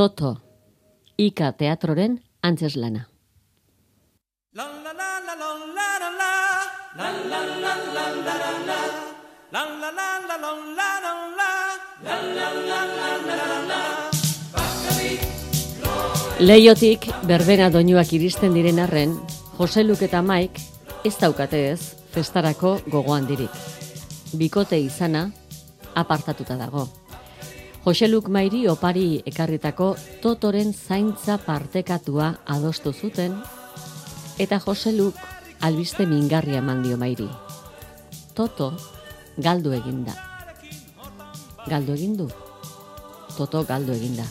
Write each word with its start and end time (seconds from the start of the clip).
Toto, 0.00 0.38
Ika 1.20 1.50
Teatroren 1.60 2.14
antzeslana. 2.40 3.02
Leiotik 16.40 17.04
berbena 17.28 17.68
doinuak 17.68 18.14
iristen 18.16 18.56
diren 18.56 18.80
arren, 18.80 19.12
Jose 19.58 19.84
Luke 19.84 20.08
eta 20.08 20.24
Mike 20.24 20.64
ez 21.04 21.12
daukate 21.20 21.60
ez 21.74 21.92
festarako 22.16 22.78
gogoan 22.88 23.28
dirik. 23.28 23.52
Bikote 24.32 24.80
izana 24.80 25.26
apartatuta 25.92 26.56
dago. 26.56 26.88
Jose 27.80 28.08
Luk 28.08 28.28
Mairi 28.28 28.66
opari 28.68 29.22
ekarritako 29.24 29.94
totoren 30.20 30.74
zaintza 30.76 31.38
partekatua 31.40 32.26
adostu 32.44 32.92
zuten 32.92 33.38
eta 34.38 34.58
Jose 34.60 34.92
Luk 34.92 35.16
albiste 35.64 36.04
mingarria 36.06 36.60
eman 36.60 36.82
dio 36.84 36.98
Mairi. 37.00 37.28
Toto 38.36 38.74
galdu 39.38 39.72
eginda. 39.72 40.12
Galdu 41.68 41.96
egin 41.96 42.16
du. 42.20 42.28
Toto 43.36 43.64
galdu 43.64 43.96
eginda. 43.96 44.28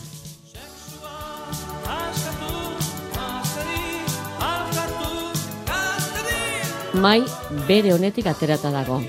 Mai 6.94 7.22
bere 7.66 7.94
honetik 7.94 8.26
aterata 8.30 8.70
dago. 8.70 9.00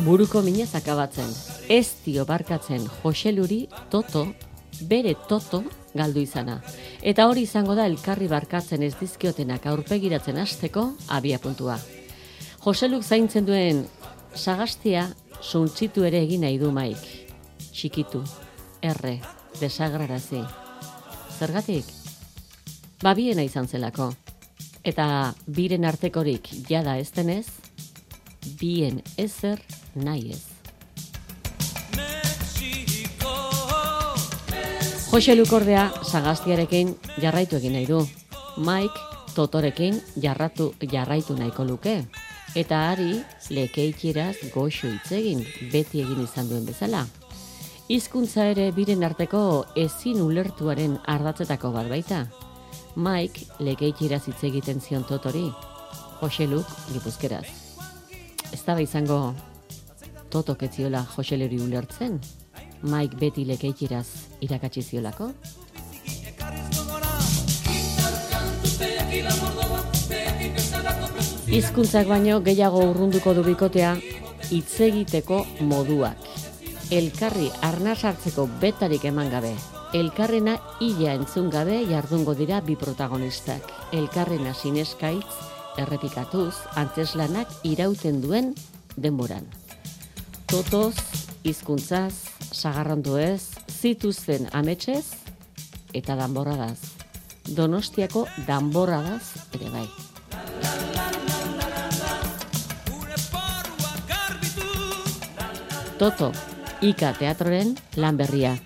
Buruko 0.00 0.40
minez 0.40 0.74
akabatzen. 0.74 1.28
Ez 1.68 2.00
dio 2.04 2.24
barkatzen 2.24 2.86
Joseluri 3.02 3.66
Toto, 3.90 4.24
bere 4.88 5.12
Toto 5.28 5.60
galdu 5.92 6.22
izana. 6.24 6.62
Eta 7.02 7.26
hori 7.28 7.44
izango 7.44 7.76
da 7.76 7.84
elkarri 7.86 8.26
barkatzen 8.28 8.82
ez 8.82 8.94
dizkiotenak 8.96 9.66
aurpegiratzen 9.68 10.40
hasteko 10.40 10.86
abia 11.12 11.38
puntua. 11.38 11.76
Joseluk 12.64 13.04
zaintzen 13.04 13.44
duen 13.44 13.84
sagastia 14.34 15.10
suntzitu 15.42 16.06
ere 16.08 16.22
egin 16.24 16.46
nahi 16.46 16.56
du 16.58 16.72
maik. 16.72 17.02
Txikitu, 17.72 18.22
erre, 18.80 19.18
desagrarazi. 19.60 20.40
Zergatik? 21.38 21.84
Babiena 23.02 23.44
izan 23.44 23.68
zelako. 23.68 24.14
Eta 24.82 25.34
biren 25.46 25.84
artekorik 25.84 26.48
jada 26.68 26.96
ez 26.98 27.10
denez, 27.12 27.46
bien 28.60 29.02
ezer 29.16 29.60
nahi 29.94 30.32
ez. 30.32 30.42
Jose 35.12 35.34
Lukordea 35.36 35.90
sagaztiarekin 36.08 36.94
jarraitu 37.20 37.56
egin 37.56 37.74
nahi 37.76 37.86
du. 37.86 37.98
Mike 38.56 39.12
Totorekin 39.34 40.00
jarratu 40.16 40.72
jarraitu 40.92 41.36
nahiko 41.36 41.64
luke. 41.64 42.06
Eta 42.54 42.78
ari 42.90 43.22
lekeitieraz 43.50 44.36
goxo 44.54 44.88
hitz 44.88 45.12
egin 45.16 45.44
beti 45.72 46.00
egin 46.00 46.22
izan 46.24 46.48
duen 46.48 46.64
bezala. 46.68 47.06
Hizkuntza 47.92 48.46
ere 48.54 48.70
biren 48.72 49.04
arteko 49.04 49.64
ezin 49.76 50.20
ulertuaren 50.24 50.98
ardatzetako 51.04 51.72
bat 51.76 51.88
baita. 51.92 52.26
Mike 52.96 53.48
lekeitieraz 53.60 54.26
hitz 54.28 54.40
egiten 54.48 54.80
zion 54.80 55.04
Totori. 55.08 55.50
Jose 56.20 56.46
Luk 56.46 56.68
gipuzkeraz. 56.92 57.61
Ez 58.52 58.60
da 58.66 58.78
izango 58.80 59.34
Totok 60.32 60.62
ez 60.62 60.70
ziola 60.76 61.02
Jose 61.16 61.36
Leri 61.36 61.58
ulertzen. 61.60 62.18
Mike 62.82 63.18
beti 63.20 63.44
lekeitieraz 63.44 64.06
irakatsi 64.40 64.82
ziolako. 64.82 65.28
Hizkuntzak 71.52 72.08
baino 72.08 72.40
gehiago 72.40 72.80
urrunduko 72.88 73.34
du 73.36 73.44
bikotea 73.44 73.92
hitz 74.48 74.80
egiteko 74.88 75.44
moduak. 75.68 76.28
Elkarri 76.90 77.50
arnaz 77.68 77.98
hartzeko 78.08 78.48
betarik 78.60 79.04
eman 79.12 79.28
gabe. 79.32 79.52
Elkarrena 79.92 80.56
ila 80.80 81.12
entzun 81.18 81.52
gabe 81.52 81.82
jardungo 81.92 82.34
dira 82.34 82.60
bi 82.64 82.76
protagonistak. 82.80 83.68
Elkarrena 83.92 84.56
sineskaitz 84.56 85.51
errepikatuz 85.78 86.54
antzeslanak 86.76 87.50
irauten 87.64 88.20
duen 88.22 88.52
denboran. 88.96 89.46
Totoz, 90.50 90.94
hizkuntzaz, 91.44 92.12
sagarrondu 92.52 93.16
ez, 93.16 93.54
zituzten 93.70 94.48
ametsez 94.52 95.04
eta 95.96 96.16
danborradaz. 96.16 96.78
Donostiako 97.56 98.26
danborradaz 98.46 99.48
ere 99.56 99.70
bai. 99.72 99.86
Toto, 106.02 106.32
Ika 106.82 107.12
Teatroren 107.14 107.76
lan 107.96 108.16
berria. 108.18 108.56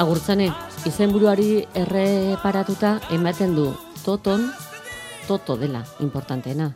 Agurtzane, 0.00 0.46
izenburuari 0.88 1.58
erreparatuta 1.76 2.94
ematen 3.12 3.50
du 3.52 3.66
Toton, 4.00 4.46
Toto 5.28 5.58
dela, 5.60 5.82
importanteena. 6.00 6.70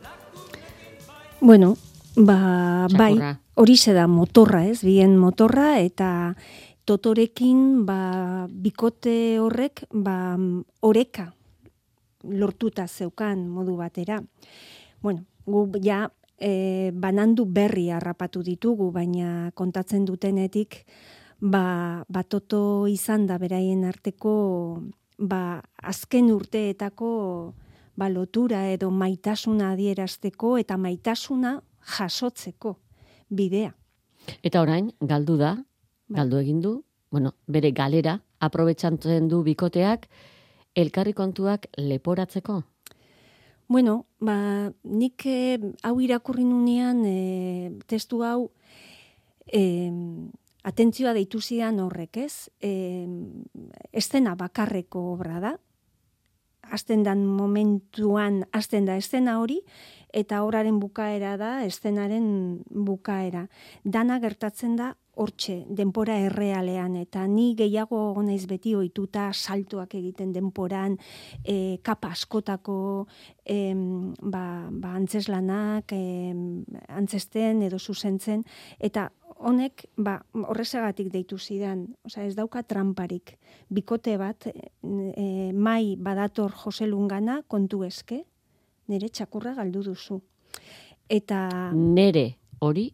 Bueno, 1.41 1.71
ba, 2.17 2.84
bai, 2.93 3.15
Txakurra. 3.15 3.31
hori 3.55 3.77
da 3.97 4.07
motorra, 4.07 4.67
ez? 4.69 4.84
Bien 4.84 5.17
motorra 5.17 5.81
eta 5.81 6.34
totorekin 6.84 7.87
ba, 7.87 8.47
bikote 8.51 9.41
horrek 9.41 9.87
ba, 9.89 10.37
oreka 10.83 11.33
lortuta 12.29 12.87
zeukan 12.87 13.49
modu 13.49 13.77
batera. 13.77 14.21
Bueno, 15.01 15.25
gu 15.47 15.71
ja 15.81 16.11
e, 16.37 16.91
banandu 16.93 17.47
berri 17.47 17.89
harrapatu 17.91 18.43
ditugu, 18.43 18.91
baina 18.93 19.51
kontatzen 19.55 20.05
dutenetik 20.05 20.84
ba, 21.41 22.05
ba 22.09 22.22
toto 22.22 22.87
izan 22.87 23.27
da 23.27 23.39
beraien 23.39 23.84
arteko 23.84 24.83
ba, 25.19 25.62
azken 25.83 26.31
urteetako 26.33 27.55
ba, 27.97 28.09
lotura 28.09 28.67
edo 28.71 28.91
maitasuna 28.91 29.72
adierazteko 29.72 30.56
eta 30.59 30.77
maitasuna 30.77 31.61
jasotzeko 31.97 32.77
bidea. 33.31 33.75
Eta 34.43 34.62
orain, 34.62 34.91
galdu 35.00 35.37
da, 35.37 35.55
Bai. 36.09 36.21
galdu 36.21 36.39
egin 36.41 36.61
du, 36.61 36.78
bueno, 37.11 37.34
bere 37.47 37.71
galera, 37.72 38.19
aprobetsantzen 38.41 39.28
du 39.28 39.43
bikoteak, 39.45 40.09
elkarri 40.75 41.12
kontuak 41.12 41.69
leporatzeko. 41.78 42.62
Bueno, 43.69 44.06
ba, 44.21 44.72
nik 44.84 45.25
eh, 45.27 45.59
hau 45.83 45.95
irakurri 46.05 46.45
nunean 46.45 47.05
eh, 47.09 47.71
testu 47.89 48.21
hau 48.22 48.51
eh, 49.47 49.91
atentzioa 50.65 51.13
deitu 51.13 51.41
zidan 51.41 51.79
horrek, 51.81 52.17
ez? 52.25 52.51
Eh, 52.61 53.07
estena 53.93 54.35
bakarreko 54.35 55.13
obra 55.13 55.41
da, 55.41 55.55
hasten 56.71 57.05
dan 57.05 57.27
momentuan 57.27 58.45
hasten 58.53 58.87
da 58.89 58.97
estena 58.97 59.39
hori, 59.41 59.61
eta 60.13 60.43
horaren 60.47 60.81
bukaera 60.81 61.37
da 61.37 61.65
estenaren 61.67 62.27
bukaera. 62.71 63.49
Dana 63.85 64.19
gertatzen 64.23 64.77
da 64.77 64.95
hortxe, 65.17 65.65
denpora 65.69 66.17
errealean, 66.27 66.97
eta 66.97 67.27
ni 67.31 67.55
gehiago 67.59 68.01
naiz 68.22 68.45
beti 68.51 68.75
ohituta 68.75 69.28
saltoak 69.33 69.95
egiten 69.95 70.33
denporan, 70.34 70.97
e, 71.45 71.78
kapa 71.83 72.11
askotako 72.15 73.07
em, 73.45 74.13
ba, 74.21 74.69
ba 74.71 74.95
antzeslanak, 74.99 75.93
em, 75.93 76.65
antzesten 76.89 77.63
edo 77.63 77.78
zuzentzen, 77.78 78.45
eta 78.78 79.11
honek 79.45 79.87
ba, 79.97 80.19
horrezagatik 80.33 81.11
deitu 81.13 81.39
zidan, 81.39 81.87
osea 82.07 82.27
ez 82.27 82.34
dauka 82.37 82.63
tramparik. 82.63 83.37
Bikote 83.69 84.17
bat, 84.21 84.49
e, 84.49 85.53
mai 85.53 85.97
badator 85.97 86.55
Joselungana 86.65 87.43
kontu 87.49 87.84
eske, 87.84 88.25
nire 88.89 89.09
txakurra 89.09 89.55
galdu 89.55 89.83
duzu. 89.91 90.21
Eta 91.09 91.71
Nere 91.75 92.39
hori 92.65 92.89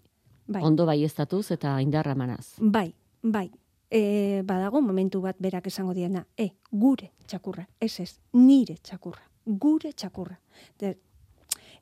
bai, 0.50 0.62
ondo 0.66 0.86
baieztatuz 0.86 1.50
eta 1.56 1.78
indarra 1.82 2.16
emanaz. 2.16 2.56
bai, 2.58 2.92
bai, 3.22 3.50
e, 3.90 4.42
badago 4.46 4.80
momentu 4.80 5.20
bat 5.20 5.36
berak 5.38 5.66
esango 5.70 5.94
diana, 5.94 6.26
e, 6.36 6.50
gure 6.70 7.12
txakurra, 7.26 7.68
ez 7.80 8.00
ez, 8.00 8.18
nire 8.32 8.76
txakurra, 8.82 9.22
gure 9.46 9.92
txakurra. 9.92 10.38
De, 10.78 10.96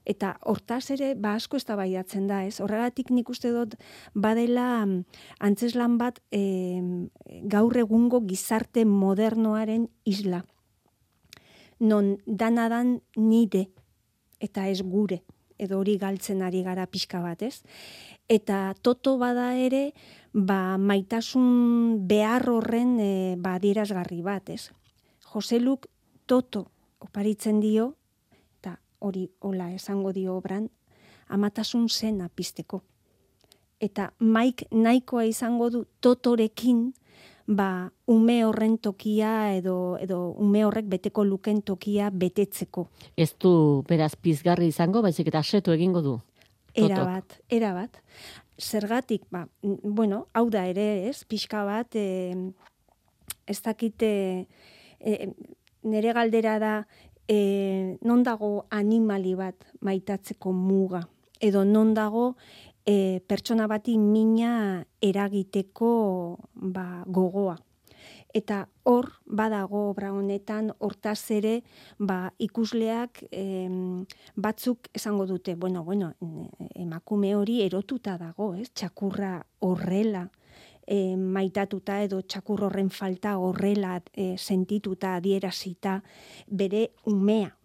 Eta 0.08 0.30
hortaz 0.48 0.86
ere, 0.94 1.10
ba 1.20 1.34
asko 1.36 1.58
ez 1.58 1.64
da, 1.66 2.44
ez? 2.44 2.60
Horregatik 2.60 3.10
nik 3.10 3.28
uste 3.28 3.50
dut 3.52 3.74
badela 4.14 4.86
mm, 4.86 5.04
antzeslan 5.40 5.98
bat 5.98 6.22
e, 6.32 6.80
gaur 7.44 7.76
egungo 7.76 8.22
gizarte 8.24 8.86
modernoaren 8.86 9.88
isla. 10.04 10.44
Non 11.80 12.16
danadan 12.24 13.02
nide 13.16 13.68
eta 14.40 14.66
ez 14.66 14.80
gure 14.80 15.20
edo 15.58 15.78
hori 15.78 15.98
galtzen 15.98 16.42
ari 16.42 16.62
gara 16.62 16.86
pixka 16.86 17.20
bat, 17.20 17.42
ez? 17.42 17.62
Eta 18.28 18.74
toto 18.82 19.16
bada 19.18 19.50
ere, 19.56 19.92
ba, 20.32 20.78
maitasun 20.78 22.06
behar 22.08 22.48
horren 22.50 22.98
e, 23.00 23.12
ba, 23.38 23.58
dierazgarri 23.58 24.20
bat, 24.22 24.50
ez? 24.50 24.70
Joseluk 25.32 25.88
toto 26.26 26.68
oparitzen 27.00 27.60
dio, 27.60 27.94
eta 28.58 28.78
hori 28.98 29.28
hola 29.40 29.70
esango 29.74 30.12
dio 30.12 30.36
obran, 30.36 30.68
amatasun 31.28 31.88
zena 31.88 32.28
pizteko. 32.28 32.82
Eta 33.80 34.12
maik 34.18 34.64
nahikoa 34.72 35.24
izango 35.28 35.70
du 35.70 35.84
totorekin, 36.00 36.92
ba, 37.48 37.90
ume 38.04 38.42
horren 38.44 38.76
tokia 38.78 39.54
edo, 39.56 39.96
edo 40.02 40.34
ume 40.36 40.66
horrek 40.68 40.88
beteko 40.92 41.24
luken 41.24 41.62
tokia 41.64 42.10
betetzeko. 42.12 42.88
Ez 43.16 43.32
du 43.40 43.82
beraz 43.88 44.12
pizgarri 44.20 44.68
izango, 44.68 45.00
baizik 45.02 45.30
eta 45.32 45.40
asetu 45.40 45.72
egingo 45.72 46.04
du. 46.04 46.18
Era 46.78 47.02
bat, 47.08 47.38
era 47.48 47.72
bat. 47.74 47.96
Zergatik, 48.60 49.24
ba, 49.32 49.46
bueno, 49.62 50.26
hau 50.36 50.48
da 50.50 50.66
ere, 50.68 51.08
ez, 51.08 51.24
pixka 51.24 51.64
bat, 51.64 51.96
e, 51.96 52.34
ez 53.48 53.58
dakite, 53.64 54.10
e, 55.00 55.30
nere 55.88 56.12
galdera 56.12 56.58
da, 56.62 56.74
e, 57.26 57.96
non 58.02 58.22
dago 58.26 58.66
animali 58.70 59.34
bat 59.38 59.64
maitatzeko 59.80 60.52
muga, 60.52 61.06
edo 61.40 61.64
non 61.64 61.94
dago 61.94 62.34
e, 62.86 63.20
pertsona 63.26 63.66
bati 63.66 63.98
mina 63.98 64.84
eragiteko 65.00 66.38
ba, 66.54 67.04
gogoa. 67.06 67.56
Eta 68.36 68.66
hor, 68.84 69.08
badago 69.24 69.86
obra 69.88 70.12
honetan, 70.12 70.68
hortaz 70.84 71.30
ere, 71.32 71.62
ba, 71.98 72.34
ikusleak 72.38 73.22
em, 73.32 74.04
batzuk 74.36 74.90
esango 74.94 75.26
dute, 75.26 75.54
bueno, 75.54 75.82
bueno, 75.84 76.12
emakume 76.74 77.34
hori 77.36 77.62
erotuta 77.64 78.18
dago, 78.20 78.52
ez? 78.54 78.68
Txakurra 78.76 79.32
horrela, 79.64 80.28
e, 80.88 81.16
maitatuta 81.16 82.00
edo 82.02 82.22
txakur 82.22 82.64
horren 82.68 82.88
falta 82.90 83.36
horrela 83.38 83.98
e, 84.12 84.36
sentituta, 84.38 85.14
adierazita, 85.16 86.00
bere 86.48 86.88
umea, 87.06 87.57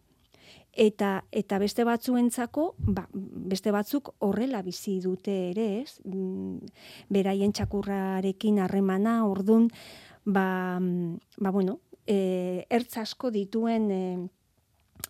eta 0.73 1.23
eta 1.31 1.59
beste 1.61 1.85
batzuentzako 1.85 2.73
ba, 2.77 3.05
beste 3.13 3.71
batzuk 3.71 4.13
horrela 4.25 4.61
bizi 4.65 4.99
dute 5.01 5.35
ere, 5.51 5.67
ez? 5.83 5.99
Mm, 6.05 6.57
beraien 7.13 7.53
txakurrarekin 7.53 8.59
harremana, 8.59 9.21
ordun 9.27 9.69
ba, 10.25 10.79
ba 11.37 11.51
bueno, 11.51 11.79
e, 12.07 12.65
ertz 12.69 12.97
asko 12.97 13.31
dituen 13.31 13.91
e, 13.91 14.03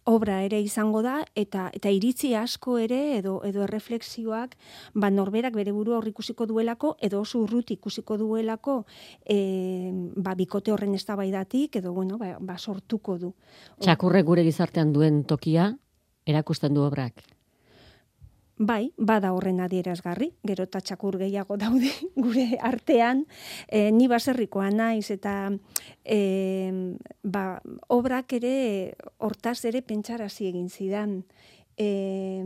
obra 0.06 0.42
ere 0.44 0.60
izango 0.62 1.02
da 1.02 1.24
eta 1.36 1.70
eta 1.74 1.92
iritzi 1.94 2.34
asko 2.36 2.78
ere 2.82 3.18
edo 3.18 3.40
edo 3.48 3.64
erreflexioak 3.64 4.56
ba 4.94 5.10
norberak 5.10 5.56
bere 5.56 5.72
buru 5.72 5.96
hor 5.96 6.08
ikusiko 6.08 6.46
duelako 6.46 6.96
edo 7.02 7.22
oso 7.22 7.40
urrut 7.44 7.72
ikusiko 7.72 8.18
duelako 8.18 8.84
e, 9.26 9.92
ba 10.16 10.36
bikote 10.36 10.72
horren 10.72 10.96
eztabaidatik 10.96 11.78
edo 11.78 11.94
bueno 11.94 12.18
ba, 12.18 12.38
ba 12.40 12.58
sortuko 12.58 13.18
du. 13.18 13.34
Txakurre 13.80 14.24
gure 14.24 14.44
gizartean 14.44 14.94
duen 14.94 15.24
tokia 15.24 15.72
erakusten 16.26 16.74
du 16.74 16.84
obrak. 16.84 17.24
Bai, 18.58 18.92
bada 18.98 19.32
horren 19.34 19.64
adierazgarri, 19.66 20.28
gero 20.46 20.68
eta 20.68 20.80
txakur 20.86 21.18
gehiago 21.18 21.58
daude 21.58 21.90
gure 22.26 22.60
artean, 22.62 23.26
e, 23.68 23.90
ni 23.92 24.06
baserrikoa 24.08 24.70
naiz 24.70 25.10
eta 25.12 25.50
e, 26.06 26.20
ba, 27.24 27.62
obrak 27.90 28.38
ere 28.38 28.94
hortaz 29.18 29.64
ere 29.66 29.82
pentsarazi 29.82 30.52
egin 30.52 30.70
zidan. 30.70 31.24
E, 31.82 32.46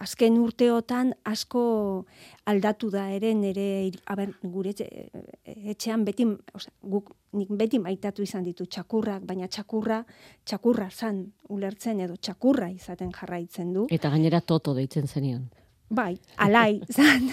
azken 0.00 0.38
urteotan 0.38 1.12
asko 1.24 2.04
aldatu 2.50 2.90
da 2.90 3.08
ere 3.14 3.32
nere 3.34 3.90
aber, 4.10 4.32
gure 4.42 4.74
etxean 4.74 6.04
beti 6.04 6.26
osea, 6.26 6.72
guk 6.82 7.12
nik 7.34 7.50
beti 7.50 7.78
maitatu 7.78 8.22
izan 8.22 8.44
ditu 8.44 8.66
txakurrak 8.66 9.24
baina 9.26 9.48
txakurra 9.48 10.04
txakurra 10.44 10.88
zan 10.90 11.24
ulertzen 11.48 12.00
edo 12.00 12.16
txakurra 12.16 12.70
izaten 12.70 13.12
jarraitzen 13.12 13.72
du. 13.72 13.86
Eta 13.90 14.10
gainera 14.10 14.40
toto 14.40 14.74
deitzen 14.74 15.06
zenion 15.06 15.48
Bai, 15.90 16.16
alai, 16.40 16.80
zan, 16.96 17.28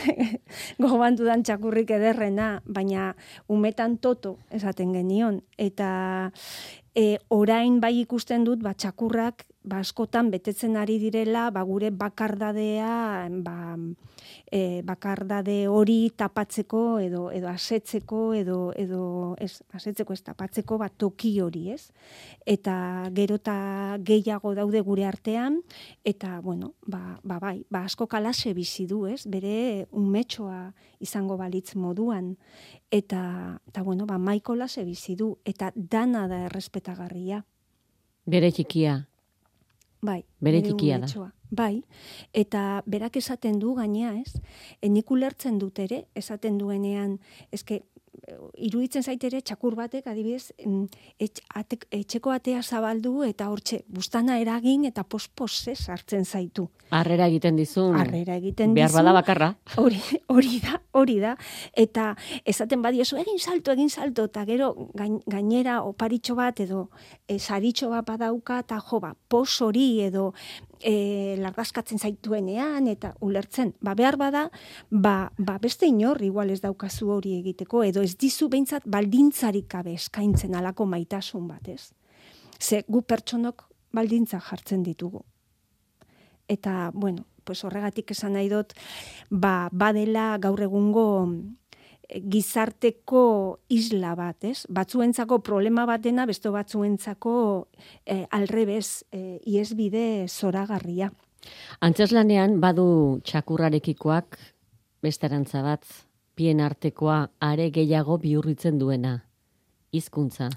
gogoan 0.81 1.15
dudan 1.15 1.43
txakurrik 1.43 1.93
ederrena, 1.95 2.61
baina 2.65 3.13
umetan 3.47 3.97
toto 3.97 4.37
esaten 4.51 4.91
genion. 4.93 5.39
Eta 5.57 6.31
e, 6.95 7.17
orain 7.29 7.79
bai 7.79 7.93
ikusten 8.01 8.43
dut, 8.43 8.59
ba, 8.61 8.75
txakurrak 8.75 9.45
ba, 9.63 9.79
askotan 9.81 10.31
betetzen 10.33 10.75
ari 10.77 10.99
direla, 11.01 11.49
ba, 11.53 11.63
gure 11.63 11.91
bakardadea, 11.95 13.29
ba, 13.45 13.57
e, 14.51 14.81
bakardade 14.83 15.67
hori 15.71 16.11
tapatzeko 16.15 16.99
edo 16.99 17.23
edo 17.31 17.47
asetzeko 17.49 18.33
edo 18.35 18.57
edo 18.75 19.01
ez 19.39 19.63
asetzeko 19.71 20.13
ez 20.13 20.21
tapatzeko 20.27 20.77
bat 20.77 20.93
toki 20.99 21.31
hori, 21.41 21.69
ez? 21.71 21.89
Eta 22.45 23.09
gero 23.15 23.39
ta 23.39 23.97
gehiago 24.03 24.53
daude 24.55 24.81
gure 24.83 25.05
artean 25.07 25.61
eta 26.03 26.39
bueno, 26.41 26.73
ba, 26.85 27.19
ba 27.23 27.39
bai, 27.39 27.63
ba 27.71 27.85
asko 27.87 28.07
kalase 28.07 28.53
bizi 28.53 28.85
du, 28.85 29.05
ez? 29.07 29.23
Bere 29.25 29.87
umetxoa 29.91 30.73
izango 30.99 31.37
balitz 31.39 31.75
moduan 31.75 32.35
eta 32.91 33.59
eta 33.67 33.83
bueno, 33.83 34.05
ba 34.05 34.19
Michael 34.19 34.67
bizi 34.85 35.15
du 35.15 35.37
eta 35.45 35.71
dana 35.75 36.27
da 36.27 36.45
errespetagarria. 36.45 37.45
Bere 38.25 38.51
txikia, 38.51 39.07
Bai. 40.01 40.23
Bere 40.41 40.61
txikia 40.65 40.97
da. 41.01 41.29
Bai. 41.51 41.83
Eta 42.33 42.81
berak 42.89 43.17
esaten 43.19 43.59
du 43.59 43.75
gainea, 43.77 44.15
ez? 44.17 44.39
Enik 44.81 45.11
ulertzen 45.11 45.59
dut 45.61 45.79
ere, 45.83 46.05
esaten 46.15 46.57
duenean, 46.57 47.19
eske 47.51 47.81
iruditzen 48.57 49.03
zaitere 49.03 49.41
txakur 49.41 49.75
batek 49.75 50.07
adibidez 50.07 50.51
etxeko 51.19 52.31
atea 52.33 52.61
zabaldu 52.61 53.23
eta 53.27 53.49
hortxe 53.51 53.81
bustana 53.87 54.39
eragin 54.41 54.85
eta 54.85 55.03
pospos 55.03 55.51
sartzen 55.73 56.25
zaitu. 56.25 56.69
Harrera 56.91 57.27
egiten 57.27 57.55
dizun. 57.55 57.95
Harrera 57.95 58.35
egiten 58.35 58.73
Behar 58.73 58.91
bada 58.91 59.13
bakarra. 59.13 59.53
Hori, 59.77 59.99
hori 60.27 60.59
da, 60.63 60.81
hori 60.91 61.19
da. 61.19 61.35
Eta 61.73 62.15
esaten 62.45 62.81
badiozu 62.81 63.17
egin 63.21 63.39
salto, 63.39 63.71
egin 63.71 63.89
salto, 63.89 64.25
eta 64.31 64.45
gero 64.45 64.73
gainera 65.27 65.81
oparitxo 65.87 66.35
bat 66.35 66.59
edo 66.59 66.89
e, 67.27 67.39
saritxo 67.39 67.89
bat 67.93 68.05
badauka, 68.07 68.59
eta 68.65 68.79
jo, 68.79 68.99
ba, 68.99 69.13
pos 69.29 69.61
hori 69.61 70.01
edo 70.03 70.31
e, 70.83 71.35
largazkatzen 71.39 71.99
zaituenean 71.99 72.87
eta 72.91 73.13
ulertzen. 73.21 73.73
Ba, 73.81 73.95
behar 73.95 74.17
bada, 74.17 74.47
ba, 74.89 75.31
ba 75.37 75.57
beste 75.61 75.87
inor 75.87 76.21
igual 76.25 76.49
ez 76.49 76.61
daukazu 76.61 77.09
hori 77.15 77.37
egiteko, 77.39 77.83
edo 77.83 78.03
ez 78.05 78.15
dizu 78.17 78.49
behintzat 78.49 78.85
baldintzarik 78.85 79.67
gabe 79.71 79.95
eskaintzen 79.97 80.55
alako 80.55 80.85
maitasun 80.85 81.47
bat, 81.47 81.67
ez? 81.67 81.91
Ze 82.59 82.83
gu 82.87 83.01
pertsonok 83.01 83.67
baldintza 83.93 84.39
jartzen 84.39 84.83
ditugu. 84.83 85.23
Eta, 86.47 86.91
bueno, 86.93 87.25
pues 87.43 87.63
horregatik 87.63 88.11
esan 88.11 88.33
nahi 88.37 88.49
dut, 88.51 88.73
ba, 89.29 89.69
badela 89.71 90.37
gaur 90.41 90.61
egungo 90.61 91.05
gizarteko 92.19 93.23
isla 93.69 94.13
bat, 94.15 94.43
ez? 94.43 94.65
Batzuentzako 94.69 95.39
problema 95.45 95.85
batena, 95.89 96.25
beste 96.29 96.51
batzuentzako 96.51 97.33
e, 98.05 98.25
alrebez, 98.31 99.03
e, 99.11 99.39
iesbide 99.47 100.27
zoragarria. 100.27 101.11
Antzeslanean 101.81 102.59
badu 102.61 103.19
txakurrarekikoak 103.25 104.37
besterantza 105.01 105.63
bat, 105.65 105.85
pien 106.35 106.61
artekoa 106.61 107.31
are 107.41 107.69
gehiago 107.73 108.17
bihurritzen 108.21 108.77
duena. 108.79 109.17
Hizkuntza. 109.91 110.49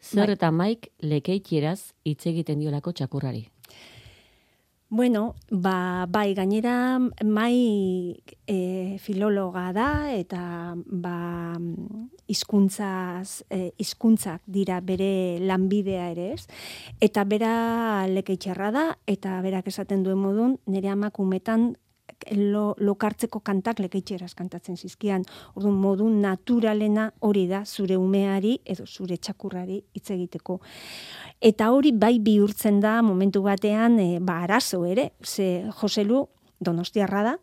Zer 0.00 0.30
bai. 0.30 0.34
eta 0.36 0.50
maik 0.54 0.88
lekeitieraz 1.02 1.92
hitz 2.06 2.26
egiten 2.30 2.62
diolako 2.62 2.92
txakurrari. 2.92 3.48
Bueno, 4.94 5.36
ba, 5.48 6.04
bai, 6.06 6.34
gainera 6.34 6.98
mai 7.24 8.20
e, 8.46 8.98
filologa 9.00 9.70
da 9.72 10.12
eta 10.12 10.74
ba, 10.76 11.56
izkuntzaz, 12.28 13.40
e, 13.48 13.72
izkuntzak 13.80 14.42
dira 14.44 14.82
bere 14.84 15.38
lanbidea 15.40 16.10
ere 16.12 16.26
ez. 16.34 16.44
Eta 17.00 17.24
bera 17.24 17.54
lekeitxarra 18.04 18.68
da 18.76 18.84
eta 19.08 19.40
berak 19.40 19.72
esaten 19.72 20.04
duen 20.04 20.20
modun 20.20 20.58
nire 20.68 20.92
amakumetan 20.92 21.70
lo, 22.36 22.74
lokartzeko 22.78 23.40
kantak 23.40 23.80
lekeitxeraz 23.82 24.32
kantatzen 24.34 24.76
zizkian. 24.76 25.24
Orduan 25.54 25.78
modu 25.80 26.08
naturalena 26.08 27.10
hori 27.20 27.46
da 27.50 27.64
zure 27.66 27.96
umeari 27.96 28.58
edo 28.64 28.86
zure 28.86 29.16
txakurrari 29.16 29.82
hitz 29.94 30.10
egiteko. 30.10 30.60
Eta 31.40 31.70
hori 31.72 31.92
bai 31.92 32.18
bihurtzen 32.20 32.80
da 32.80 33.00
momentu 33.02 33.42
batean 33.42 33.98
e, 33.98 34.20
ba 34.20 34.42
arazo 34.44 34.84
ere, 34.86 35.12
ze 35.22 35.64
Joselu 35.80 36.26
Donostiarra 36.62 37.22
da 37.22 37.36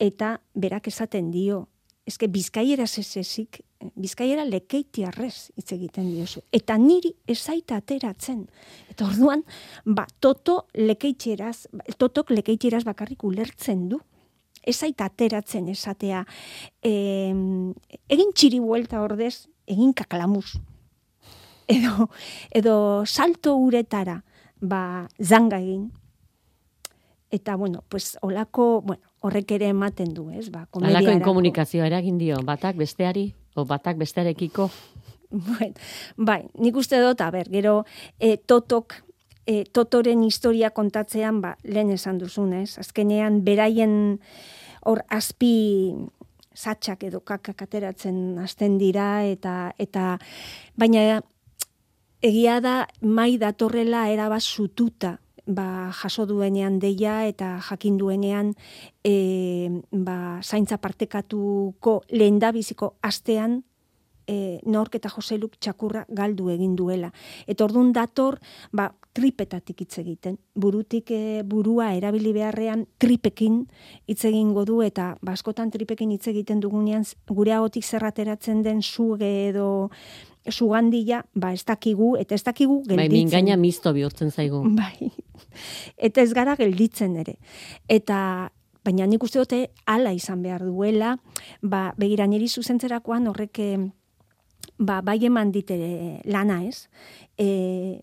eta 0.00 0.38
berak 0.54 0.88
esaten 0.88 1.30
dio 1.30 1.66
eske 2.06 2.26
bizkaiera 2.28 2.86
sesesik, 2.86 3.60
bizkaiera 3.94 4.44
lekeitiarrez 4.46 5.52
hitz 5.58 5.68
egiten 5.74 6.08
diozu. 6.10 6.42
Eta 6.54 6.76
niri 6.78 7.12
esaita 7.30 7.78
ateratzen. 7.78 8.44
Eta 8.90 9.06
orduan, 9.06 9.44
ba, 9.86 10.06
toto 10.20 10.64
lekeitxeraz, 10.74 11.68
totok 11.98 12.34
lekeitxeraz 12.34 12.82
bakarrik 12.88 13.22
ulertzen 13.28 13.88
du. 13.92 14.00
Esaita 14.62 15.08
ateratzen 15.10 15.68
esatea. 15.72 16.24
E, 16.82 16.92
egin 18.08 18.30
txiri 18.34 18.60
buelta 18.62 19.02
ordez, 19.02 19.48
egin 19.66 19.92
kaklamuz. 19.96 20.58
Edo, 21.72 22.08
edo 22.50 22.76
salto 23.06 23.56
uretara, 23.56 24.20
ba, 24.60 25.08
zanga 25.22 25.58
egin. 25.62 25.90
Eta, 27.32 27.56
bueno, 27.56 27.82
pues, 27.88 28.18
olako, 28.20 28.82
bueno, 28.84 29.02
horrek 29.20 29.54
ere 29.56 29.70
ematen 29.72 30.12
du, 30.12 30.28
ez? 30.30 30.50
Ba, 30.52 30.66
Alako 30.82 31.14
inkomunikazioa 31.16 31.86
eragin 31.88 32.18
dio, 32.20 32.36
batak 32.44 32.76
besteari, 32.76 33.30
o 33.54 33.64
batak 33.64 34.00
bestearekiko. 34.02 34.70
Bueno, 35.32 35.72
bai, 36.20 36.42
nik 36.60 36.76
uste 36.76 36.98
dut, 37.00 37.22
a 37.24 37.30
ber, 37.32 37.48
gero, 37.48 37.86
e, 38.20 38.34
totok, 38.36 38.98
e, 39.46 39.64
totoren 39.64 40.22
historia 40.22 40.70
kontatzean, 40.70 41.40
ba, 41.40 41.56
lehen 41.64 41.90
esan 41.90 42.18
duzunez, 42.18 42.78
azkenean, 42.78 43.42
beraien 43.44 44.20
hor 44.82 45.04
azpi 45.08 45.94
satxak 46.54 47.04
edo 47.08 47.20
kakak 47.20 47.62
ateratzen 47.64 48.38
hasten 48.42 48.78
dira, 48.78 49.24
eta, 49.24 49.72
eta 49.78 50.18
baina 50.76 51.22
egia 52.22 52.60
da 52.62 52.86
mai 53.00 53.36
datorrela 53.38 54.06
erabaz 54.12 54.44
sututa 54.44 55.18
ba, 55.46 55.90
jaso 55.90 56.26
duenean 56.26 56.78
deia 56.78 57.26
eta 57.26 57.56
jakin 57.68 57.98
duenean 57.98 58.54
e, 59.04 59.82
ba, 59.90 60.40
zaintza 60.42 60.78
partekatuko 60.78 62.02
lehen 62.10 62.38
biziko 62.52 62.94
astean 63.02 63.64
e, 64.26 64.60
nork 64.66 64.96
eta 64.98 65.10
Joseluk 65.12 65.56
txakurra 65.60 66.04
galdu 66.08 66.50
egin 66.50 66.76
duela. 66.76 67.12
Eta 67.46 67.64
ordun 67.64 67.92
dator, 67.92 68.38
ba, 68.72 68.90
tripetatik 69.12 69.82
hitz 69.84 69.98
egiten. 70.00 70.38
Burutik 70.54 71.10
e, 71.12 71.42
burua 71.44 71.92
erabili 71.94 72.32
beharrean 72.32 72.86
tripekin 72.98 73.62
hitz 74.08 74.24
egingo 74.24 74.64
du 74.64 74.80
eta 74.82 75.12
baskotan 75.22 75.68
ba, 75.68 75.76
tripekin 75.76 76.12
hitz 76.14 76.26
egiten 76.32 76.60
dugunean 76.60 77.04
gure 77.28 77.52
agotik 77.52 77.84
zerrateratzen 77.84 78.62
den 78.62 78.82
suge 78.82 79.48
edo 79.48 79.90
sugandila, 80.50 81.22
ba, 81.34 81.52
ez 81.52 81.64
dakigu, 81.64 82.16
eta 82.18 82.34
ez 82.34 82.42
dakigu 82.42 82.80
bai, 82.80 82.96
gelditzen. 82.96 83.12
Bai, 83.12 83.20
mingaina 83.20 83.56
misto 83.56 83.92
bihurtzen 83.94 84.32
zaigu. 84.32 84.64
Bai, 84.80 85.12
eta 85.96 86.22
ez 86.22 86.32
gara 86.34 86.56
gelditzen 86.58 87.14
ere. 87.20 87.36
Eta, 87.88 88.50
baina 88.82 89.06
nik 89.06 89.22
uste 89.22 89.38
dute, 89.38 89.60
ala 89.86 90.12
izan 90.16 90.42
behar 90.42 90.64
duela, 90.66 91.16
ba, 91.62 91.92
begira 91.98 92.26
niri 92.26 92.48
zuzentzerakoan 92.48 93.28
horrek, 93.30 93.62
ba, 94.78 95.00
bai 95.02 95.18
eman 95.26 95.52
ditere 95.52 96.20
lana 96.24 96.62
ez, 96.64 96.88
e, 97.38 98.00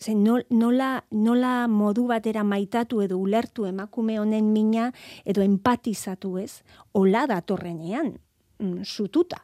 Zer, 0.00 0.16
nola, 0.16 1.04
nola 1.12 1.68
modu 1.68 2.06
batera 2.08 2.40
maitatu 2.40 3.02
edo 3.04 3.18
ulertu 3.20 3.66
emakume 3.68 4.16
honen 4.18 4.46
mina 4.54 4.86
edo 5.28 5.42
empatizatu 5.44 6.38
ez, 6.40 6.62
hola 6.96 7.26
datorrenean, 7.28 8.14
mm, 8.58 8.84
zututa. 8.84 9.42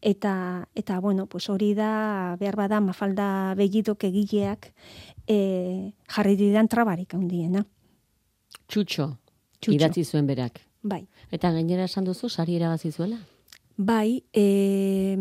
Eta, 0.00 0.68
eta 0.74 0.98
bueno, 1.00 1.26
pues 1.26 1.50
hori 1.50 1.74
da, 1.74 2.36
behar 2.40 2.56
bada, 2.56 2.80
mafalda 2.80 3.54
begidok 3.56 4.04
egileak 4.08 4.70
e, 5.28 5.92
jarri 6.08 6.36
didan 6.36 6.68
trabarik 6.68 7.12
handiena. 7.16 7.66
Txutxo, 8.66 9.10
Txutxo, 9.60 9.76
idatzi 9.76 10.04
zuen 10.04 10.26
berak. 10.26 10.60
Bai. 10.82 11.02
Eta 11.32 11.52
gainera 11.52 11.84
esan 11.84 12.08
duzu, 12.08 12.28
sari 12.28 12.56
irabazi 12.56 12.92
zuela? 12.92 13.20
Bai, 13.76 14.22
e, 14.32 15.16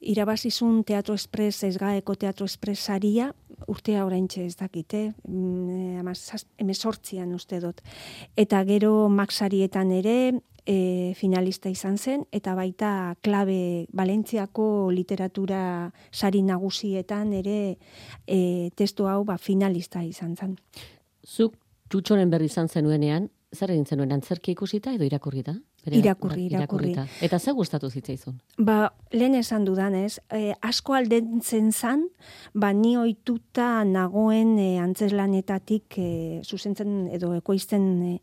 irabazizun 0.00 0.84
Teatro 0.84 1.14
Express, 1.14 1.64
ez 1.64 1.76
gaeko 1.76 2.14
Teatro 2.14 2.46
Express 2.46 2.86
saria, 2.86 3.32
urtea 3.66 4.04
orain 4.06 4.28
ez 4.38 4.54
dakite, 4.54 5.12
mm, 5.26 6.06
emezortzian 6.58 7.34
uste 7.34 7.58
dut. 7.58 7.82
Eta 8.36 8.62
gero 8.64 9.08
maxarietan 9.08 9.90
ere, 9.90 10.40
e, 10.66 11.14
finalista 11.16 11.68
izan 11.68 11.96
zen, 11.98 12.26
eta 12.30 12.54
baita 12.54 13.16
klabe 13.22 13.86
Valentziako 13.92 14.90
literatura 14.90 15.92
sari 16.12 16.42
nagusietan 16.42 17.32
ere 17.32 17.78
e, 18.26 18.70
testu 18.76 19.06
hau 19.06 19.24
ba, 19.24 19.38
finalista 19.38 20.02
izan 20.04 20.36
zen. 20.36 20.56
Zuk 21.24 21.56
txutxoren 21.88 22.30
berri 22.30 22.46
izan 22.46 22.68
zenuenean, 22.68 23.30
zer 23.54 23.72
egin 23.72 23.86
zenuen 23.86 24.12
antzerki 24.12 24.52
ikusita 24.52 24.92
edo 24.94 25.06
irakurri 25.06 25.42
da? 25.90 25.96
irakurri, 25.98 26.46
irakurri. 26.50 26.94
Eta 27.22 27.38
ze 27.38 27.52
gustatu 27.52 27.90
zitzaizun? 27.90 28.38
Ba, 28.58 28.92
lehen 29.12 29.34
esan 29.38 29.64
dudanez, 29.64 30.18
eh, 30.30 30.52
asko 30.60 30.96
aldentzen 30.98 31.72
zan, 31.72 32.06
ba, 32.54 32.72
ni 32.72 32.96
oituta 32.96 33.84
nagoen 33.84 34.56
eh, 34.58 34.76
antzeslanetatik, 34.82 35.98
eh, 35.98 36.40
zuzentzen 36.44 37.08
edo 37.14 37.34
ekoizten 37.36 37.86
eh, 38.02 38.18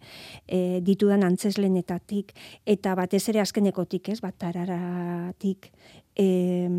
eh, 0.47 0.79
ditudan 0.81 1.23
antzeslenetatik, 1.23 2.33
eta 2.65 2.95
batez 2.99 3.23
ere 3.29 3.43
azkenekotik, 3.43 4.09
ez, 4.09 4.19
bat 4.21 4.37
tararatik, 4.37 5.71
eh, 6.15 6.69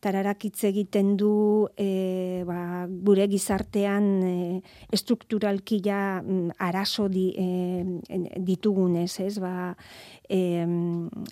tararak 0.00 0.44
hitz 0.48 0.64
egiten 0.64 1.14
du 1.20 1.68
e, 1.76 2.42
ba, 2.48 2.86
gure 2.88 3.26
gizartean 3.30 4.06
e, 4.24 4.34
estrukturalki 4.92 5.80
ja 5.84 6.20
mm, 6.22 6.56
arazo 6.58 7.08
di, 7.12 7.28
e, 7.36 8.20
ditugunez, 8.40 9.12
ez? 9.20 9.36
Ba, 9.42 9.74
e, 10.28 10.66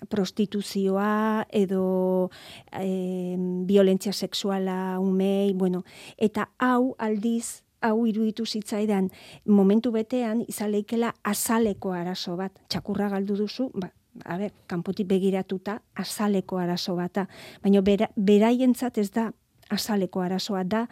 prostituzioa 0.09 1.47
edo 1.49 2.29
e, 2.71 3.35
violentzia 3.65 4.13
sexuala 4.13 4.99
umei, 5.01 5.53
bueno, 5.53 5.83
eta 6.17 6.51
hau 6.59 6.93
aldiz 6.97 7.63
hau 7.81 8.05
iruditu 8.07 8.45
zitzaidan 8.45 9.07
momentu 9.45 9.91
betean 9.95 10.43
izaleikela 10.47 11.13
azaleko 11.23 11.93
arazo 11.95 12.35
bat, 12.35 12.59
txakurra 12.67 13.09
galdu 13.15 13.37
duzu, 13.39 13.69
ba, 13.73 13.89
a 14.25 14.37
ber, 14.37 14.53
kanpotik 14.67 15.07
begiratuta 15.07 15.81
azaleko 15.95 16.57
arazo 16.57 16.95
bata, 16.95 17.27
baina 17.63 17.81
bera, 17.81 18.09
beraientzat 18.15 18.97
ez 18.97 19.09
da 19.11 19.29
azaleko 19.69 20.21
arazoa 20.21 20.63
da 20.63 20.85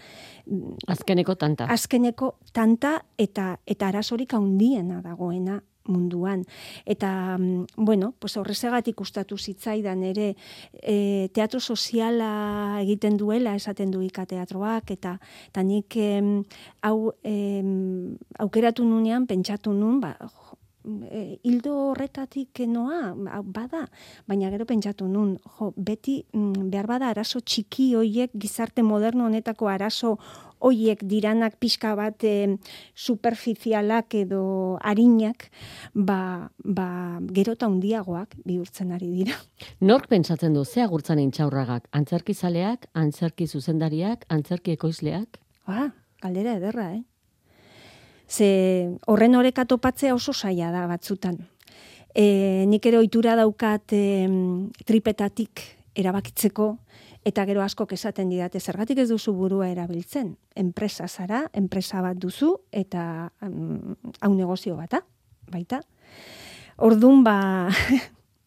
mm, 0.45 0.75
azkeneko 0.93 1.35
tanta. 1.35 1.65
Azkeneko 1.73 2.35
tanta 2.53 2.99
eta 3.17 3.55
eta 3.65 3.89
arazorik 3.89 4.33
handiena 4.37 5.01
dagoena 5.01 5.61
munduan. 5.87 6.43
Eta, 6.85 7.37
mm, 7.37 7.65
bueno, 7.77 8.13
pues 8.19 8.35
horrezegatik 8.37 8.99
ustatu 9.01 9.37
zitzaidan 9.37 10.03
ere 10.03 10.35
e, 10.81 11.29
teatro 11.33 11.59
soziala 11.59 12.81
egiten 12.81 13.17
duela 13.17 13.55
esaten 13.55 13.91
du 13.91 14.03
teatroak 14.07 14.91
eta, 14.91 15.17
eta 15.47 15.63
nik 15.63 15.95
hau 16.81 17.13
aukeratu 18.39 18.83
nunean, 18.83 19.27
pentsatu 19.27 19.73
nun, 19.73 20.01
ba, 20.01 20.17
e, 21.09 21.39
hildo 21.43 21.73
horretatik 21.91 22.63
noa, 22.67 23.13
bada, 23.43 23.85
baina 24.27 24.49
gero 24.53 24.65
pentsatu 24.69 25.07
nun, 25.07 25.37
jo, 25.57 25.71
beti 25.77 26.21
mm, 26.33 26.69
behar 26.71 26.87
bada 26.89 27.09
arazo 27.13 27.41
txiki 27.41 27.93
hoiek 27.99 28.33
gizarte 28.33 28.83
moderno 28.83 29.25
honetako 29.27 29.69
arazo 29.71 30.17
hoiek 30.59 31.03
diranak 31.05 31.57
pixka 31.61 31.93
bat 31.97 32.23
e, 32.25 32.57
superficialak 32.95 34.15
edo 34.17 34.77
arinak, 34.81 35.49
ba, 35.93 36.49
ba 36.63 36.87
gero 37.33 37.53
eta 37.57 37.69
hundiagoak 37.69 38.37
bihurtzen 38.45 38.95
ari 38.95 39.11
dira. 39.19 39.37
Nork 39.81 40.09
pentsatzen 40.09 40.57
du, 40.57 40.65
ze 40.65 40.81
agurtzen 40.85 41.21
intxaurragak? 41.21 41.87
Antzerki 41.91 42.33
zaleak, 42.33 42.89
antzerki 42.93 43.47
zuzendariak, 43.47 44.25
antzerki 44.33 44.73
ekoizleak? 44.77 45.39
Ba, 45.67 45.91
galdera 46.23 46.57
ederra, 46.57 46.91
eh? 46.95 47.03
Ze 48.27 48.97
horren 49.07 49.35
oreka 49.35 49.65
topatzea 49.65 50.13
oso 50.13 50.33
saia 50.33 50.71
da 50.71 50.85
batzutan. 50.87 51.39
E, 52.13 52.65
nik 52.67 52.85
ere 52.85 52.99
ohitura 52.99 53.35
daukat 53.39 53.93
e, 53.95 54.27
tripetatik 54.85 55.63
erabakitzeko 55.95 56.75
eta 57.27 57.43
gero 57.47 57.61
asko 57.63 57.87
esaten 57.91 58.29
didate 58.29 58.59
zergatik 58.59 58.99
ez 58.99 59.09
duzu 59.09 59.33
burua 59.33 59.69
erabiltzen. 59.69 60.35
Enpresa 60.55 61.07
zara, 61.07 61.45
enpresa 61.53 62.01
bat 62.01 62.17
duzu 62.17 62.53
eta 62.71 63.31
hau 63.41 64.33
negozio 64.33 64.75
bata, 64.75 65.01
baita. 65.51 65.81
Ordun 66.77 67.23
ba 67.23 67.69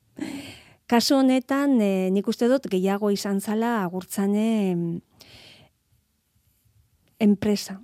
kaso 0.91 1.19
honetan 1.19 1.81
e, 1.81 2.11
nik 2.11 2.29
uste 2.29 2.49
dut 2.49 2.69
gehiago 2.69 3.11
izan 3.11 3.41
zala 3.41 3.83
agurtzane 3.85 5.01
enpresa, 7.21 7.81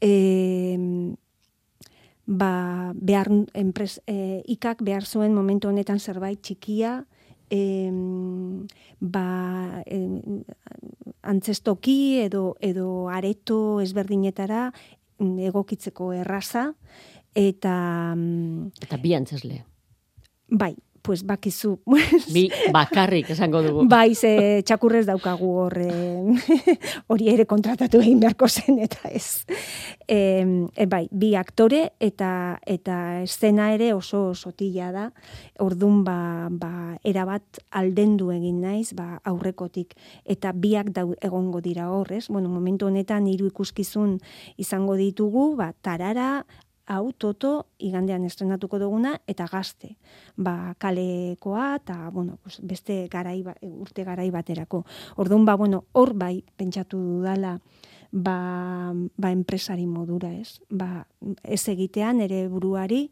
e, 0.00 1.24
ba, 2.26 2.92
behar, 2.94 3.30
enpres, 3.54 4.00
e, 4.06 4.42
ikak 4.46 4.82
behar 4.82 5.06
zuen 5.06 5.34
momentu 5.34 5.68
honetan 5.68 6.00
zerbait 6.00 6.40
txikia, 6.42 7.06
em, 7.50 8.66
ba, 9.00 9.82
em, 9.86 10.42
antzestoki 11.22 12.20
edo, 12.22 12.56
edo 12.60 13.08
areto 13.08 13.80
ezberdinetara 13.80 14.72
mm, 15.18 15.38
egokitzeko 15.50 16.12
erraza, 16.12 16.72
eta 17.34 18.14
mm, 18.16 18.82
Eta 18.82 18.98
bi 19.02 19.14
antzesle. 19.14 19.64
bai, 20.48 20.74
pues 21.06 21.22
bakizu, 21.22 21.76
Bi 22.34 22.48
bakarrik 22.74 23.30
esango 23.30 23.62
dugu. 23.62 23.84
bai, 23.86 24.16
ze 24.18 24.62
txakurrez 24.66 25.04
daukagu 25.06 25.52
hor 25.62 25.78
eh, 25.78 26.50
hori 27.14 27.30
ere 27.30 27.46
kontratatu 27.46 28.00
egin 28.02 28.18
beharko 28.24 28.48
zen, 28.50 28.80
eta 28.82 29.06
ez. 29.14 29.46
E, 30.08 30.18
e, 30.74 30.86
bai, 30.90 31.04
bi 31.10 31.36
aktore 31.38 31.92
eta 32.02 32.58
eta 32.66 33.22
eszena 33.22 33.70
ere 33.76 33.92
oso 33.94 34.34
sotila 34.34 34.90
da. 34.90 35.06
Ordun 35.62 36.02
ba, 36.02 36.50
ba 36.50 36.98
erabat 37.06 37.62
aldendu 37.70 38.32
egin 38.34 38.60
naiz, 38.66 38.90
ba 38.98 39.20
aurrekotik 39.22 39.94
eta 40.24 40.50
biak 40.50 40.90
dau, 40.90 41.12
egongo 41.22 41.62
dira 41.62 41.92
hor, 41.94 42.10
ez? 42.18 42.26
Bueno, 42.26 42.50
momentu 42.50 42.90
honetan 42.90 43.30
hiru 43.30 43.46
ikuskizun 43.54 44.18
izango 44.58 44.98
ditugu, 44.98 45.52
ba 45.54 45.70
tarara, 45.86 46.42
hau 46.86 47.12
toto 47.12 47.66
igandean 47.78 48.24
estrenatuko 48.24 48.78
duguna 48.78 49.16
eta 49.26 49.46
gazte. 49.50 49.96
Ba, 50.36 50.74
kalekoa 50.78 51.76
eta 51.80 52.10
bueno, 52.10 52.38
pues 52.42 52.60
beste 52.62 53.08
garai 53.10 53.42
ba- 53.42 53.56
urte 53.62 54.04
garai 54.04 54.30
baterako. 54.30 54.84
Orduan 55.16 55.44
ba 55.44 55.56
bueno, 55.56 55.84
hor 55.92 56.14
bai 56.14 56.44
pentsatu 56.56 56.96
dudala 56.98 57.60
ba, 58.12 58.92
ba 59.16 59.30
enpresari 59.32 59.86
modura, 59.86 60.32
ez? 60.32 60.60
Ba, 60.70 61.06
ez 61.42 61.68
egitean 61.68 62.20
ere 62.20 62.46
buruari 62.48 63.10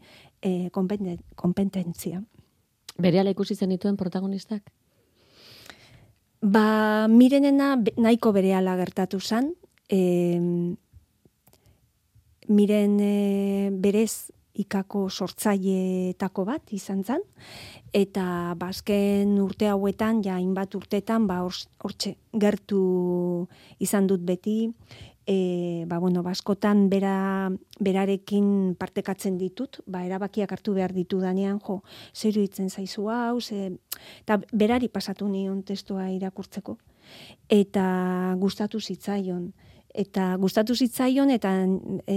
konpeten- 0.70 1.20
konpetentzia. 1.34 2.22
Berehala 2.98 3.30
ikusi 3.30 3.56
zenituen 3.56 3.96
protagonistak? 3.96 4.62
Ba, 6.40 7.08
mirenena 7.08 7.74
nahiko 7.96 8.32
berehala 8.32 8.76
gertatu 8.76 9.20
zan. 9.20 9.54
E, 9.88 10.38
miren 12.48 12.98
e, 13.00 13.70
berez 13.70 14.30
ikako 14.54 15.08
sortzaileetako 15.10 16.44
bat 16.46 16.74
izan 16.76 17.02
zen. 17.04 17.22
Eta 17.94 18.54
bazken 18.58 19.36
urte 19.42 19.68
hauetan, 19.70 20.22
ja 20.24 20.38
hainbat 20.38 20.74
urtetan, 20.74 21.26
ba, 21.30 21.40
hortxe 21.44 22.14
gertu 22.32 22.84
izan 23.82 24.06
dut 24.10 24.22
beti. 24.26 24.70
E, 25.26 25.84
ba, 25.88 25.98
bueno, 26.02 26.22
baskotan 26.22 26.88
bera, 26.92 27.48
berarekin 27.80 28.74
partekatzen 28.78 29.38
ditut, 29.40 29.80
ba, 29.86 30.04
erabakiak 30.04 30.52
hartu 30.52 30.74
behar 30.76 30.92
ditu 30.92 31.22
danean, 31.22 31.58
jo, 31.64 31.80
zer 32.12 32.34
iruditzen 32.34 32.68
zaizu 32.68 33.08
hau, 33.08 33.40
ze, 33.40 33.70
eta 34.20 34.36
berari 34.52 34.90
pasatu 34.92 35.28
nion 35.28 35.62
testua 35.64 36.10
irakurtzeko. 36.12 36.76
Eta 37.48 37.86
gustatu 38.40 38.80
zitzaion. 38.80 39.52
Eta 39.94 40.32
gustatu 40.42 40.74
zitzaion 40.74 41.30
eta 41.30 41.52
e, 42.10 42.16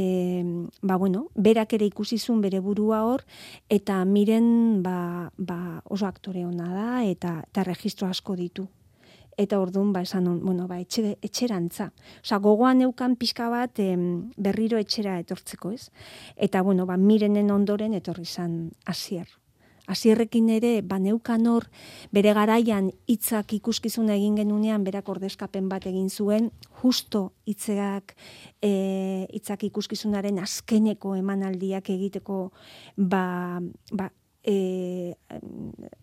ba 0.81 0.95
bueno, 0.97 1.27
berak 1.35 1.75
ere 1.77 1.85
ikusi 1.85 2.17
zuen 2.17 2.41
bere 2.41 2.59
burua 2.59 3.03
hor 3.05 3.21
eta 3.69 3.99
miren 4.05 4.81
ba, 4.81 5.29
ba 5.37 5.59
oso 5.85 6.07
aktore 6.09 6.41
ona 6.45 6.71
da 6.73 6.89
eta 7.05 7.43
eta 7.45 7.63
registro 7.63 8.09
asko 8.09 8.35
ditu. 8.35 8.65
Eta 9.37 9.59
ordun 9.61 9.93
ba 9.93 10.01
esan 10.01 10.25
on, 10.27 10.39
bueno, 10.41 10.65
ba 10.65 10.79
etxe, 10.81 11.19
etxerantza. 11.21 11.91
Osea, 12.23 12.39
gogoan 12.41 12.81
neukan 12.81 13.13
pixka 13.15 13.51
bat 13.53 13.77
em, 13.79 14.31
berriro 14.35 14.81
etxera 14.81 15.19
etortzeko, 15.21 15.75
ez? 15.77 15.91
Eta 16.35 16.63
bueno, 16.65 16.87
ba 16.89 16.97
mirenen 16.97 17.53
ondoren 17.53 17.93
etorri 17.93 18.25
izan 18.25 18.71
hasier. 18.89 19.29
Hasierrekin 19.87 20.49
ere 20.51 20.81
baneukan 20.83 21.47
hor 21.47 21.65
bere 22.11 22.33
garaian 22.35 22.89
hitzak 23.07 23.53
ikuskizuna 23.55 24.17
egin 24.19 24.35
genunean 24.35 24.83
berak 24.83 25.07
ordezkapen 25.09 25.69
bat 25.71 25.87
egin 25.87 26.09
zuen 26.09 26.51
justo 26.81 27.31
hitzeak 27.47 28.15
eh 28.61 29.25
hitzak 29.31 29.63
ikuskizunaren 29.63 30.39
azkeneko 30.43 31.15
emanaldiak 31.15 31.89
egiteko 31.89 32.51
ba, 32.97 33.61
ba 33.91 34.11
e, 34.47 35.15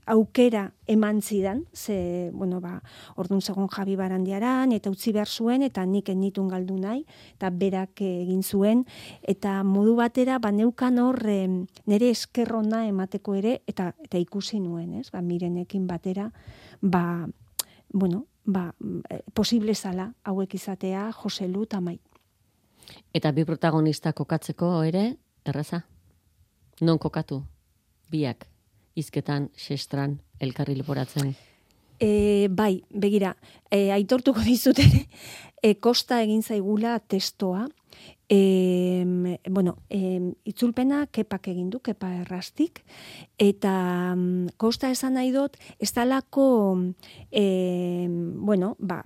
aukera 0.04 0.74
eman 0.86 1.22
zidan, 1.22 1.64
ze, 1.72 2.30
bueno, 2.34 2.60
ba, 2.60 2.82
ordun 3.16 3.40
segon 3.40 3.70
Javi 3.72 3.96
Barandiaran, 3.96 4.74
eta 4.76 4.92
utzi 4.92 5.14
behar 5.16 5.30
zuen, 5.32 5.64
eta 5.64 5.86
nik 5.88 6.10
enitun 6.12 6.50
galdu 6.52 6.76
nahi, 6.76 7.06
eta 7.38 7.48
berak 7.48 8.02
egin 8.04 8.42
zuen, 8.44 8.84
eta 9.22 9.62
modu 9.64 9.96
batera, 9.96 10.36
ba, 10.38 10.52
neukan 10.52 11.00
hor, 11.00 11.22
em, 11.24 11.62
nire 11.88 12.10
eskerrona 12.12 12.84
emateko 12.90 13.38
ere, 13.40 13.62
eta, 13.66 13.94
eta 14.04 14.20
ikusi 14.20 14.60
nuen, 14.60 14.92
ez, 15.00 15.08
ba, 15.14 15.24
mirenekin 15.24 15.88
batera, 15.88 16.28
ba, 16.82 17.24
bueno, 17.88 18.26
ba, 18.44 18.74
eh, 19.08 19.22
posible 19.32 19.74
zala 19.74 20.12
hauek 20.22 20.54
izatea 20.54 21.08
Joselu 21.16 21.64
eta 21.64 21.80
Mai. 21.80 21.96
Eta 23.14 23.32
bi 23.32 23.46
protagonista 23.48 24.12
kokatzeko 24.12 24.82
ere, 24.84 25.16
erraza? 25.48 25.86
Non 26.82 26.98
kokatu? 26.98 27.40
Biak, 28.14 28.46
izketan, 28.94 29.48
xestran, 29.58 30.20
elkarri 30.38 30.76
leporatzen. 30.78 31.32
E, 31.98 32.46
bai, 32.50 32.84
begira, 32.90 33.34
e, 33.70 33.88
aitortuko 33.94 34.44
dizut 34.46 34.78
ere, 34.82 35.06
e, 35.62 35.74
kosta 35.82 36.20
egin 36.22 36.44
zaigula 36.46 36.98
testoa, 37.00 37.64
e, 38.28 39.02
bueno, 39.50 39.76
e, 39.90 40.20
itzulpena 40.46 41.04
kepak 41.10 41.50
egin 41.52 41.70
du, 41.74 41.80
kepa 41.82 42.12
errastik, 42.20 42.84
eta 43.38 43.74
mm, 44.14 44.54
kosta 44.62 44.90
esan 44.94 45.18
nahi 45.18 45.32
dut, 45.34 45.58
ez 45.82 45.90
dalako, 45.96 46.46
e, 47.30 48.06
bueno, 48.08 48.74
ba, 48.78 49.02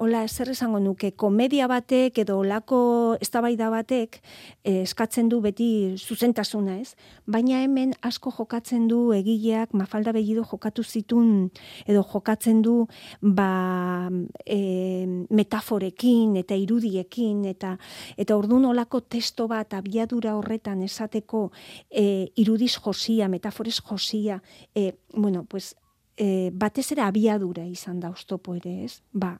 Ola, 0.00 0.22
zer 0.28 0.48
esango 0.48 0.78
nuke, 0.80 1.10
komedia 1.12 1.66
batek 1.68 2.22
edo 2.22 2.38
olako 2.40 3.16
eztabaida 3.20 3.66
batek 3.68 4.16
eh, 4.64 4.80
eskatzen 4.86 5.28
du 5.28 5.42
beti 5.44 5.96
zuzentasuna, 5.98 6.78
ez? 6.80 6.94
Baina 7.28 7.58
hemen 7.60 7.92
asko 8.06 8.32
jokatzen 8.32 8.86
du 8.88 9.12
egileak 9.12 9.74
Mafalda 9.76 10.14
Bellido 10.16 10.46
jokatu 10.48 10.84
zitun 10.84 11.50
edo 11.84 12.04
jokatzen 12.14 12.62
du 12.64 12.86
ba, 13.20 14.08
e, 14.46 15.04
metaforekin 15.28 16.38
eta 16.40 16.56
irudiekin 16.56 17.44
eta 17.50 17.74
eta 18.16 18.38
ordun 18.40 18.64
olako 18.70 19.02
testo 19.04 19.48
bat 19.52 19.76
abiadura 19.76 20.36
horretan 20.38 20.80
esateko 20.86 21.50
e, 21.90 22.30
irudiz 22.40 22.78
josia, 22.78 23.28
metaforez 23.28 23.80
josia, 23.84 24.40
e, 24.74 24.94
bueno, 25.12 25.44
pues 25.44 25.74
e, 26.20 26.50
batez 26.52 26.90
ere 26.92 27.02
abiadura 27.06 27.64
izan 27.66 28.00
da 28.00 28.10
oztopo 28.12 28.54
ere, 28.58 28.84
ez? 28.84 29.00
Ba, 29.12 29.38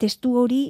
testu 0.00 0.32
hori 0.40 0.62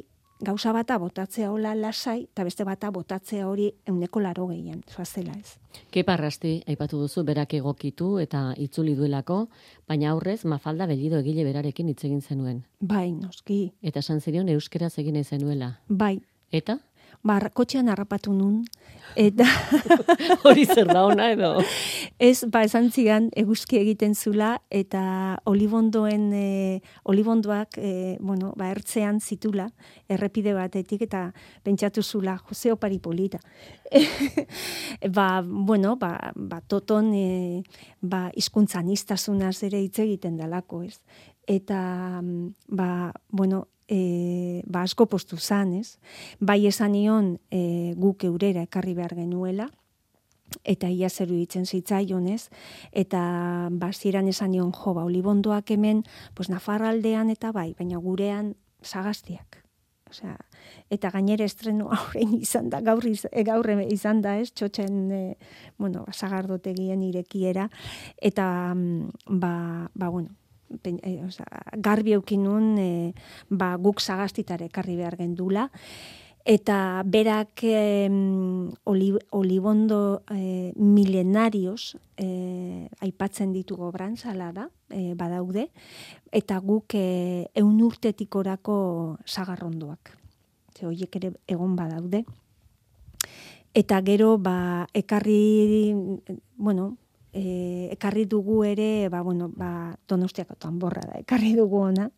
gauza 0.42 0.72
bata 0.74 0.96
botatzea 0.98 1.52
hola 1.52 1.74
lasai, 1.78 2.24
eta 2.24 2.42
beste 2.42 2.64
bata 2.66 2.90
botatzea 2.90 3.46
hori 3.46 3.68
euneko 3.86 4.20
laro 4.20 4.48
gehien, 4.50 4.80
zoazela 4.90 5.36
ez. 5.38 5.54
Keparrasti 5.94 6.56
aipatu 6.66 6.98
duzu 7.04 7.22
berak 7.24 7.54
egokitu 7.54 8.16
eta 8.18 8.48
itzuli 8.58 8.96
duelako, 8.98 9.46
baina 9.88 10.10
aurrez 10.10 10.40
Mafalda 10.44 10.88
Bellido 10.90 11.20
egile 11.22 11.44
berarekin 11.46 11.88
hitz 11.94 12.02
egin 12.10 12.20
zenuen. 12.20 12.64
Bai, 12.80 13.12
noski, 13.12 13.72
Eta 13.82 14.02
esan 14.02 14.20
zerion 14.20 14.48
euskeraz 14.48 14.98
egin 14.98 15.22
zenuela. 15.24 15.78
bai, 15.88 16.18
Eta? 16.52 16.78
Ba, 17.22 17.38
kotxean 17.54 17.88
harrapatu 17.88 18.32
nun, 18.34 18.62
eta 19.18 19.44
Hori 20.48 20.64
zer 20.66 20.88
da 20.88 21.04
ona 21.04 21.28
edo? 21.32 21.50
ez, 22.18 22.44
ba, 22.50 22.62
esan 22.66 22.90
zigan, 22.90 23.28
eguzki 23.38 23.78
egiten 23.80 24.14
zula, 24.14 24.54
eta 24.70 25.02
olibondoen, 25.48 26.28
e, 26.34 26.80
olibondoak, 27.10 27.78
e, 27.78 28.16
bueno, 28.20 28.52
ba, 28.58 28.70
ertzean 28.72 29.20
zitula, 29.20 29.68
errepide 30.08 30.54
batetik, 30.56 31.04
eta 31.08 31.24
pentsatu 31.62 32.02
zula, 32.02 32.38
Jose 32.48 32.72
Opari 32.72 32.98
polita. 32.98 33.40
ba, 35.16 35.42
bueno, 35.44 35.96
ba, 36.00 36.32
ba 36.34 36.60
toton, 36.60 37.12
e, 37.14 37.62
ba, 38.00 38.28
izkuntzan 38.34 38.90
ere 38.90 39.82
hitz 39.82 39.98
egiten 39.98 40.36
dalako, 40.36 40.82
ez? 40.82 41.00
Eta, 41.46 42.20
mm, 42.22 42.54
ba, 42.68 43.12
bueno, 43.30 43.66
e, 43.92 44.62
ba, 44.66 44.86
asko 44.86 45.06
postu 45.06 45.36
zan, 45.36 45.74
ez? 45.76 45.98
Bai 46.40 46.64
esan 46.66 46.94
nion 46.96 47.36
e, 47.52 47.92
guk 48.00 48.24
eurera 48.24 48.64
ekarri 48.64 48.96
behar 48.96 49.14
genuela, 49.18 49.68
eta 50.68 50.88
ia 50.88 51.10
zeru 51.10 51.36
ditzen 51.36 51.66
zitzaion, 51.66 52.28
ez? 52.28 52.48
Eta 52.92 53.22
basieran 53.72 54.28
esan 54.32 54.52
nion 54.56 54.72
jo, 54.72 54.94
ba, 54.96 55.04
olibondoak 55.04 55.74
hemen, 55.76 56.04
pues 56.34 56.48
Nafarraldean 56.52 57.32
eta 57.32 57.52
bai, 57.52 57.72
baina 57.78 58.00
gurean 58.00 58.54
sagaztiak. 58.82 59.60
Osea, 60.12 60.36
eta 60.92 61.08
gainera 61.08 61.46
estreno 61.48 61.88
aurrein 61.96 62.34
izan 62.40 62.68
da, 62.72 62.82
gaur, 62.84 63.04
iz, 63.08 63.24
e, 63.30 63.44
gaur 63.48 63.68
izan 63.86 64.20
da, 64.24 64.36
ez? 64.40 64.52
Txotxen, 64.52 65.00
e, 65.12 65.22
bueno, 65.80 66.04
sagardotegien 66.12 67.04
irekiera, 67.04 67.68
eta, 68.20 68.46
mm, 68.74 69.36
ba, 69.40 69.56
ba, 69.94 70.08
bueno, 70.08 70.36
pen, 70.82 70.98
e, 71.02 71.18
osea, 71.24 71.62
garbi 71.76 72.14
eukin 72.16 72.44
nun, 72.44 72.72
e, 72.78 73.12
ba, 73.50 73.74
guk 73.76 74.00
sagaztitare 74.00 74.70
ekarri 74.70 74.96
behar 74.96 75.16
gendula, 75.20 75.68
Eta 76.44 77.02
berak 77.06 77.62
em, 77.62 78.72
oli, 78.82 79.12
olibondo 79.30 80.22
eh, 80.34 80.72
milenarios 80.74 81.96
eh, 82.16 82.88
aipatzen 82.98 83.52
ditugu 83.54 83.86
obrantzala 83.86 84.50
da, 84.50 84.66
eh, 84.90 85.14
badaude, 85.14 85.68
eta 86.34 86.58
guk 86.58 86.96
eh, 86.98 87.46
eun 87.54 87.78
urtetik 87.86 88.34
orako 88.34 89.18
sagarrondoak. 89.24 90.16
Ze 90.74 90.86
horiek 90.86 91.14
ere 91.20 91.30
egon 91.46 91.76
badaude. 91.78 92.24
Eta 93.72 94.02
gero, 94.02 94.34
ba, 94.38 94.88
ekarri, 94.92 95.94
bueno, 96.56 96.96
e, 97.32 97.88
ekarri 97.92 98.26
dugu 98.28 98.62
ere, 98.64 99.08
ba, 99.08 99.22
bueno, 99.22 99.48
ba, 99.48 99.96
donostiako 100.08 100.56
tanborra 100.60 101.02
da, 101.08 101.20
ekarri 101.20 101.54
dugu 101.56 101.80
ona. 101.88 102.08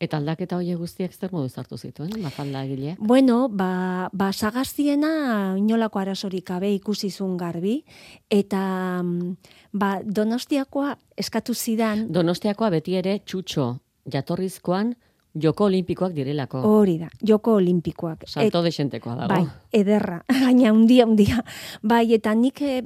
Eta 0.00 0.16
aldaketa 0.16 0.56
horiek 0.56 0.78
guztiak 0.80 1.12
zer 1.12 1.32
modu 1.32 1.50
zartu 1.50 1.76
zituen, 1.76 2.14
mafalda 2.22 2.62
egile? 2.64 2.94
Bueno, 2.98 3.48
ba, 3.48 4.08
ba 4.12 4.30
sagaztiena 4.32 5.56
inolako 5.60 6.00
arazorik 6.00 6.46
gabe 6.48 6.72
ikusi 6.74 7.10
zuen 7.10 7.36
garbi, 7.40 7.82
eta 8.30 8.62
mm, 9.02 9.36
ba, 9.72 9.98
donostiakoa 10.04 10.96
eskatu 11.20 11.54
zidan, 11.54 12.08
Donostiakoa 12.12 12.70
beti 12.78 12.96
ere 12.96 13.18
txutxo 13.24 13.74
jatorrizkoan 14.10 14.94
joko 15.34 15.64
olimpikoak 15.64 16.12
direlako. 16.12 16.60
hori 16.66 16.98
da, 16.98 17.08
joko 17.26 17.54
olimpikoak. 17.54 18.24
Salto 18.26 18.62
desentekoa 18.62 19.14
dago. 19.14 19.28
Bai, 19.34 19.44
ederra, 19.72 20.22
gaina 20.44 20.72
undia, 20.72 21.06
undia. 21.06 21.44
Bai, 21.82 22.12
eta 22.14 22.34
nik, 22.34 22.62
eh, 22.62 22.82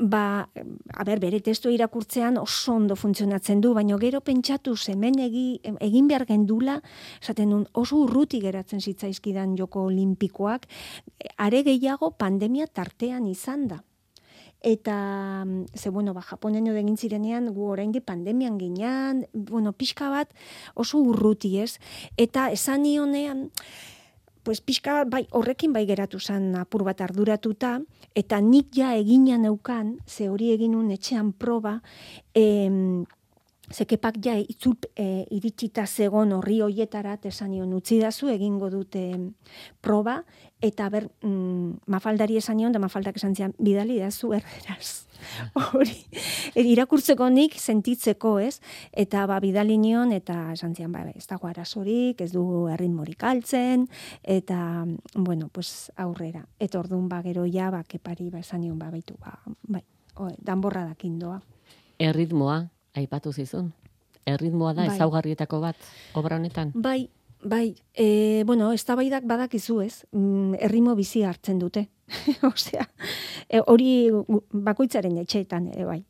ba, 0.00 0.48
a 0.48 1.04
ber, 1.04 1.20
bere 1.20 1.40
testu 1.44 1.70
irakurtzean 1.70 2.38
oso 2.40 2.72
ondo 2.72 2.96
funtzionatzen 2.96 3.60
du, 3.60 3.74
baina 3.76 3.98
gero 4.00 4.22
pentsatu 4.24 4.74
hemen 4.88 5.18
egi, 5.20 5.60
egin 5.80 6.08
behar 6.08 6.24
gendula, 6.26 6.80
esaten 7.20 7.50
nun, 7.50 7.66
oso 7.74 8.00
urruti 8.00 8.40
geratzen 8.40 8.80
zitzaizkidan 8.80 9.56
joko 9.58 9.84
olimpikoak, 9.90 10.66
are 11.36 11.62
gehiago 11.62 12.10
pandemia 12.16 12.66
tartean 12.66 13.26
izan 13.28 13.68
da. 13.68 13.82
Eta, 14.62 15.46
ze, 15.74 15.88
bueno, 15.88 16.12
ba, 16.12 16.20
Japonen 16.20 16.66
egin 16.66 16.96
zirenean, 16.96 17.52
gu 17.54 17.70
oraindik 17.72 18.04
pandemian 18.04 18.58
ginean, 18.58 19.24
bueno, 19.32 19.72
pixka 19.72 20.10
bat 20.10 20.32
oso 20.74 20.98
urruti 20.98 21.58
ez. 21.60 21.78
Eta 22.16 22.50
esan 22.52 22.82
nionean, 22.84 23.50
pues 24.42 24.60
pixka 24.60 25.04
bai, 25.04 25.26
horrekin 25.30 25.72
bai 25.72 25.86
geratu 25.86 26.20
zan 26.20 26.54
apur 26.56 26.84
bat 26.84 27.00
arduratuta, 27.00 27.78
eta 28.14 28.40
nik 28.40 28.74
ja 28.76 28.94
egina 28.96 29.38
neukan, 29.38 29.98
ze 30.06 30.28
hori 30.28 30.52
egin 30.52 30.72
nun 30.72 30.90
etxean 30.90 31.32
proba, 31.32 31.80
em, 32.34 33.04
Zekepak 33.70 34.16
ja 34.18 34.32
itzul 34.34 34.74
e, 34.98 35.24
iritsita 35.30 35.84
zegon 35.86 36.32
horri 36.34 36.58
hoietara 36.60 37.16
esan 37.22 37.52
nion 37.52 37.72
utzi 37.72 38.00
dazu 38.00 38.26
egingo 38.28 38.68
dute 38.70 39.04
proba 39.80 40.24
eta 40.60 40.88
ber 40.92 41.08
mm, 41.22 41.86
mafaldari 41.86 42.36
esan 42.36 42.58
nion 42.60 42.72
da 42.72 42.80
mafaldak 42.82 43.16
esan 43.16 43.34
zian 43.34 43.54
bidali 43.58 43.98
dazu 44.00 44.32
erderaz. 44.36 45.06
Hori 45.74 45.96
e, 46.54 46.62
irakurtzeko 46.72 47.28
nik 47.32 47.56
sentitzeko, 47.60 48.38
ez? 48.40 48.60
Eta 48.92 49.26
ba 49.28 49.40
bidali 49.40 49.76
nion 49.80 50.12
eta 50.16 50.52
esan 50.54 50.74
zian 50.76 50.92
ba 50.92 51.04
ez 51.14 51.26
dago 51.28 51.48
arazorik, 51.48 52.20
ez 52.20 52.32
du 52.32 52.44
erritmorik 52.72 53.24
altzen 53.24 53.88
eta 54.22 54.86
bueno, 55.14 55.48
pues 55.52 55.92
aurrera. 55.96 56.46
Eta 56.58 56.80
ordun 56.80 57.08
ba 57.08 57.22
gero 57.22 57.46
ja 57.46 57.70
ba 57.70 57.84
kepari 57.84 58.30
ba 58.30 58.40
esan 58.40 58.62
nion 58.64 58.78
ba 58.78 58.90
baitu 58.90 59.16
ba 59.20 59.38
bai, 59.68 59.84
o, 60.16 60.28
danborra 60.38 60.84
dakin 60.84 61.18
doa. 61.18 61.40
Erritmoa, 62.00 62.64
aipatu 62.96 63.32
zizun. 63.32 63.72
Erritmoa 64.26 64.74
da 64.74 64.86
Bai. 64.86 64.94
ezaugarrietako 64.96 65.60
bat 65.60 65.76
obra 66.14 66.36
honetan. 66.36 66.72
Bai, 66.74 67.08
bai, 67.42 67.74
e, 67.94 68.42
bueno, 68.46 68.72
eztabaidak 68.72 69.24
badakizu 69.24 69.80
ez, 69.82 70.04
mm, 70.12 70.54
errimo 70.60 70.94
bizi 70.94 71.22
hartzen 71.22 71.58
dute. 71.58 71.88
Osea, 72.52 72.86
e, 73.48 73.60
hori 73.66 74.10
bakoitzaren 74.52 75.18
etxeetan 75.22 75.70
ere 75.74 75.86
bai. 75.88 76.00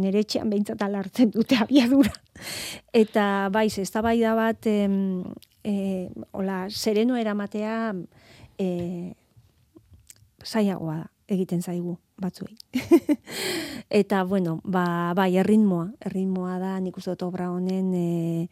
Nere 0.00 0.20
etxean 0.22 0.50
behintzat 0.50 0.82
hartzen 0.82 1.32
dute 1.34 1.56
abiadura. 1.58 2.12
Eta 3.02 3.48
bai, 3.52 3.66
eztabaida 3.66 4.34
bat, 4.38 4.66
em, 4.66 5.24
e, 5.64 6.08
hola, 6.32 6.68
sereno 6.70 7.16
eramatea 7.16 7.94
e, 8.58 8.68
zaiagoa 10.44 10.96
da, 11.02 11.08
egiten 11.30 11.62
zaigu 11.62 11.96
batzuei. 12.20 12.56
Eta, 14.00 14.22
bueno, 14.24 14.58
ba, 14.64 15.12
bai, 15.16 15.30
erritmoa, 15.40 15.86
erritmoa 16.10 16.58
da, 16.60 16.74
nik 16.82 16.98
uste 16.98 17.14
dut 17.14 17.24
obra 17.28 17.50
honen, 17.54 17.92
e, 17.94 18.48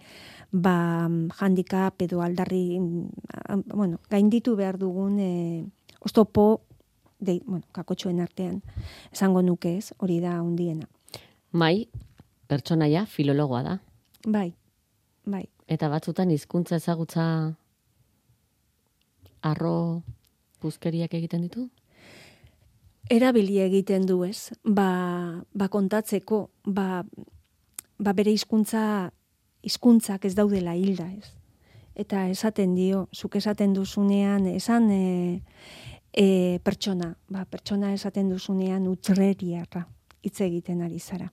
ba, 0.53 1.09
handicap 1.43 2.03
edo 2.07 2.23
aldarri, 2.25 2.79
mm, 2.79 3.67
bueno, 3.75 4.01
gainditu 4.11 4.57
behar 4.57 4.79
dugun, 4.79 5.19
e, 5.21 5.65
oztopo, 6.01 6.63
de, 7.19 7.41
bueno, 7.47 7.67
kakotxoen 7.75 8.21
artean, 8.23 8.63
esango 9.13 9.43
nuke 9.43 9.77
ez, 9.79 9.93
hori 9.99 10.21
da 10.23 10.39
hundiena. 10.43 10.87
Mai, 11.53 11.89
pertsonaia 12.49 13.05
filologoa 13.07 13.63
da. 13.67 13.79
Bai, 14.27 14.53
bai. 15.27 15.47
Eta 15.69 15.91
batzutan 15.93 16.31
hizkuntza 16.31 16.79
ezagutza 16.79 17.25
arro 19.43 20.03
puzkeriak 20.63 21.15
egiten 21.15 21.45
ditu? 21.47 21.69
Erabili 23.09 23.59
egiten 23.61 24.07
du, 24.07 24.23
ez? 24.25 24.51
Ba, 24.65 25.43
ba 25.55 25.69
kontatzeko, 25.73 26.49
ba, 26.65 27.03
ba 27.99 28.13
bere 28.13 28.33
hizkuntza 28.33 29.11
hizkuntzak 29.65 30.25
ez 30.29 30.35
daudela 30.39 30.77
hilda, 30.79 31.09
ez? 31.11 31.33
Eta 31.99 32.29
esaten 32.31 32.77
dio, 32.77 33.09
zuk 33.13 33.37
esaten 33.41 33.73
duzunean, 33.75 34.47
esan 34.47 34.87
e, 34.95 35.41
e, 36.13 36.27
pertsona, 36.63 37.11
ba, 37.29 37.45
pertsona 37.51 37.93
esaten 37.97 38.31
duzunean 38.31 38.87
utreriarra 38.87 39.89
hitz 40.23 40.39
egiten 40.47 40.85
ari 40.87 41.01
zara. 41.01 41.33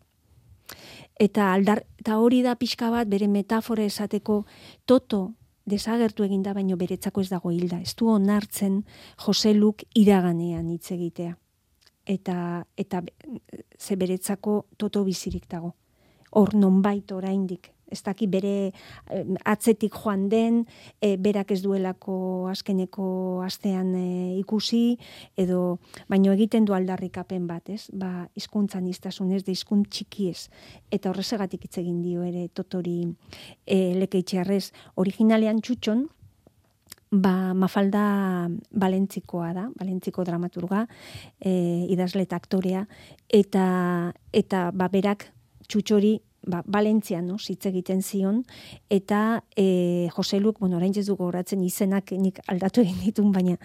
Eta, 1.22 1.54
aldar, 1.54 1.84
eta 2.02 2.18
hori 2.20 2.42
da 2.44 2.58
pixka 2.58 2.90
bat 2.90 3.08
bere 3.08 3.28
metafora 3.30 3.86
esateko 3.86 4.44
toto 4.90 5.36
desagertu 5.70 6.26
eginda 6.26 6.54
baino 6.54 6.78
beretzako 6.78 7.22
ez 7.22 7.30
dago 7.30 7.54
hilda. 7.54 7.80
Ez 7.82 7.94
du 7.96 8.10
onartzen 8.10 8.84
Joseluk 9.22 9.86
iraganean 9.94 10.70
hitz 10.74 10.92
egitea 10.92 11.36
eta 12.06 12.66
eta 12.78 13.02
ze 13.80 13.96
beretzako 13.96 14.66
toto 14.78 15.04
bizirik 15.04 15.50
dago. 15.50 15.76
Hor 16.32 16.54
nonbait 16.56 17.12
oraindik 17.12 17.76
ez 17.92 18.02
daki 18.04 18.28
bere 18.28 18.72
atzetik 19.46 19.94
joan 19.96 20.28
den, 20.30 20.64
e, 21.02 21.16
berak 21.22 21.52
ez 21.54 21.62
duelako 21.64 22.48
azkeneko 22.52 23.08
astean 23.46 23.94
e, 23.96 24.08
ikusi, 24.40 24.98
edo, 25.38 25.78
baino 26.12 26.34
egiten 26.36 26.66
du 26.66 26.76
aldarrikapen 26.78 27.48
bat, 27.48 27.70
ez? 27.70 27.86
Ba, 27.94 28.28
hizkuntzan 28.36 28.88
iztasunez, 28.92 29.44
de 29.46 29.56
hizkunt 29.56 29.90
txikiez. 29.92 30.50
Eta 30.92 31.12
horrezegatik 31.12 31.68
hitz 31.68 31.78
egin 31.84 32.02
dio 32.04 32.26
ere 32.26 32.48
totori 32.54 33.02
e, 33.66 33.78
lekeitxearrez. 34.02 34.72
Originalean 35.02 35.62
txutxon, 35.62 36.08
ba, 37.22 37.54
mafalda 37.54 38.50
balentzikoa 38.72 39.54
da, 39.56 39.66
balentziko 39.80 40.24
dramaturga, 40.28 40.86
e, 41.40 41.86
idazle 41.94 42.26
eta 42.26 42.40
aktorea, 42.40 42.86
eta, 43.30 43.66
eta 44.34 44.70
ba, 44.74 44.90
berak 44.92 45.30
txutxori 45.68 46.16
ba, 46.46 46.62
Balentzian, 46.66 47.26
no, 47.28 47.38
hitz 47.42 47.66
egiten 47.70 48.02
zion, 48.06 48.44
eta 48.90 49.44
e, 49.58 50.10
Joseluk, 50.16 50.60
bueno, 50.60 50.78
orain 50.78 50.94
ez 50.96 51.06
dugu 51.08 51.26
horatzen 51.26 51.64
izenak 51.66 52.14
nik 52.22 52.40
aldatu 52.52 52.84
egin 52.86 53.00
ditun, 53.02 53.32
baina 53.34 53.58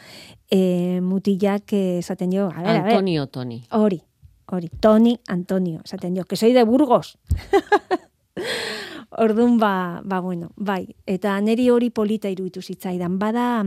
e, 0.50 1.00
mutilak 1.04 1.74
esaten 1.76 2.30
dio, 2.32 2.48
a 2.48 2.60
a 2.60 2.62
ver, 2.62 2.80
Antonio 2.86 3.26
Toni. 3.28 3.62
hori, 3.70 4.00
hori, 4.46 4.70
Toni 4.80 5.18
Antonio, 5.28 5.80
esaten 5.84 6.14
dio, 6.14 6.24
que 6.24 6.36
soy 6.36 6.52
de 6.52 6.64
Burgos. 6.64 7.18
Ordun 9.18 9.58
ba, 9.58 10.00
ba 10.04 10.20
bueno, 10.20 10.52
bai, 10.56 10.84
eta 11.06 11.34
neri 11.42 11.68
hori 11.70 11.90
polita 11.90 12.30
iruditu 12.30 12.62
zitzaidan. 12.62 13.18
Bada 13.18 13.64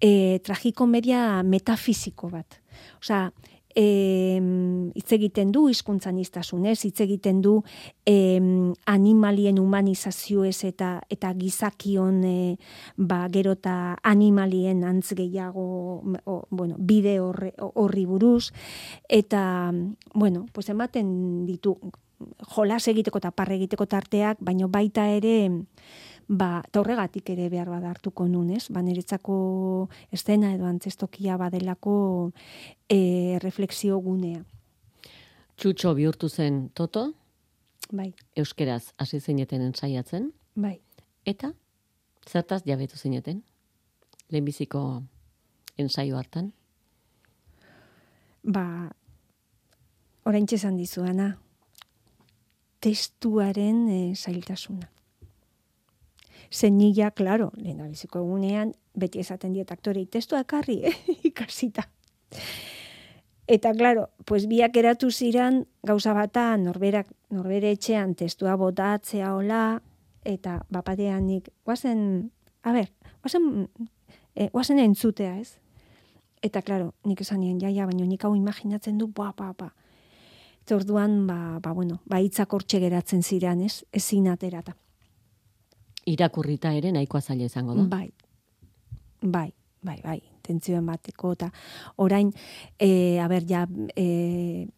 e, 0.00 0.40
tragikomedia 0.44 1.42
metafisiko 1.42 2.28
bat. 2.28 2.60
Osea, 3.00 3.30
em, 3.78 4.90
hitz 4.92 5.12
egiten 5.14 5.52
du 5.54 5.68
hizkuntzan 5.70 6.18
iztasunez, 6.18 6.76
hitz 6.84 7.00
egiten 7.04 7.40
du 7.44 7.54
em, 8.08 8.72
animalien 8.90 9.60
humanizazioez 9.62 10.64
eta 10.68 10.90
eta 11.08 11.32
gizakion 11.38 12.18
e, 12.26 12.56
ba 12.96 13.22
gero 13.32 13.54
eta 13.56 13.96
animalien 14.02 14.82
antz 14.84 15.14
gehiago 15.14 15.64
o, 16.24 16.42
bueno, 16.50 16.76
bide 16.78 17.18
horre, 17.20 17.54
horri 17.58 18.04
buruz 18.04 18.50
eta 19.08 19.72
bueno, 20.12 20.46
pues 20.52 20.68
ematen 20.68 21.46
ditu 21.46 21.78
jolas 22.54 22.86
egiteko 22.88 23.18
eta 23.22 23.30
parre 23.30 23.56
egiteko 23.56 23.86
tarteak, 23.86 24.38
baino 24.40 24.68
baita 24.68 25.06
ere 25.10 25.50
ba, 26.28 26.62
eta 26.66 26.80
horregatik 26.80 27.30
ere 27.32 27.48
behar 27.48 27.70
bada 27.72 27.90
hartuko 27.90 28.28
nun, 28.28 28.50
ez? 28.52 28.68
Ba, 28.70 28.82
niretzako 28.84 29.88
estena 30.12 30.52
edo 30.54 30.66
antzestokia 30.68 31.38
badelako 31.40 32.32
e, 32.88 33.38
refleksio 33.42 33.98
gunea. 34.04 34.44
Txutxo 35.58 35.94
bihurtu 35.98 36.28
zen 36.28 36.68
Toto, 36.74 37.08
Bai, 37.88 38.12
euskeraz 38.36 38.92
hasi 39.00 39.18
zineten 39.20 39.62
ensaiatzen, 39.64 40.32
bai. 40.54 40.76
eta 41.24 41.54
zertaz 42.28 42.62
jabetu 42.66 42.98
zineten? 42.98 43.42
Lehenbiziko 44.28 45.02
ensaio 45.80 46.18
hartan? 46.18 46.52
Ba, 48.44 48.92
orain 50.28 50.46
txesan 50.46 50.76
dizuana, 50.76 51.38
testuaren 52.80 53.88
e, 53.88 54.14
zailtasuna. 54.14 54.90
Zenila, 56.50 57.10
klaro, 57.10 57.50
lehen 57.60 57.82
biziko 57.90 58.22
egunean, 58.24 58.72
beti 58.96 59.20
esaten 59.20 59.52
diet 59.52 59.70
aktorei, 59.72 60.06
testua 60.06 60.40
ekarri, 60.46 60.80
ikasita. 61.28 61.84
Eta, 63.48 63.72
klaro, 63.72 64.08
pues 64.28 64.46
biak 64.48 64.76
eratu 64.76 65.10
ziran, 65.10 65.62
gauza 65.82 66.12
bata, 66.16 66.50
norberak, 66.60 67.08
norbere 67.32 67.72
etxean 67.76 68.14
testua 68.16 68.56
botatzea 68.60 69.34
hola, 69.34 69.80
eta 70.28 70.58
bapatean 70.72 71.26
nik, 71.26 71.48
guazen, 71.64 72.30
a 72.62 72.74
ber, 72.76 72.90
guazen, 73.22 73.68
e, 74.34 74.50
guazen 74.52 74.80
entzutea, 74.84 75.36
ez? 75.40 75.56
Eta, 76.44 76.62
klaro, 76.62 76.92
nik 77.08 77.20
esan 77.24 77.40
nien, 77.40 77.58
jaia, 77.60 77.88
baina 77.88 78.06
nik 78.06 78.24
hau 78.24 78.34
imaginatzen 78.36 79.00
du, 79.00 79.08
ba, 79.08 79.32
ba, 79.36 79.54
ba. 79.56 79.72
Eta 80.68 80.76
orduan, 80.76 81.26
ba, 81.26 81.56
ba, 81.64 81.70
bueno, 81.72 82.02
ba, 82.04 82.18
itzak 82.20 82.52
hortxe 82.52 82.76
geratzen 82.82 83.22
ziren, 83.24 83.62
ez? 83.64 83.86
Ezin 83.88 84.26
aterata. 84.28 84.74
Irakurrita 86.12 86.74
ere 86.76 86.90
nahikoa 86.92 87.22
zaila 87.22 87.46
izango 87.48 87.72
da. 87.72 87.86
Bai, 87.88 88.10
bai, 89.22 89.46
bai, 89.80 89.96
bai, 90.02 90.18
tentzioen 90.44 90.84
bateko, 90.84 91.30
eta 91.38 91.48
orain, 92.04 92.34
e, 92.76 92.90
a 93.16 93.30
ber, 93.32 93.48
ja, 93.48 93.62
e, 93.96 94.68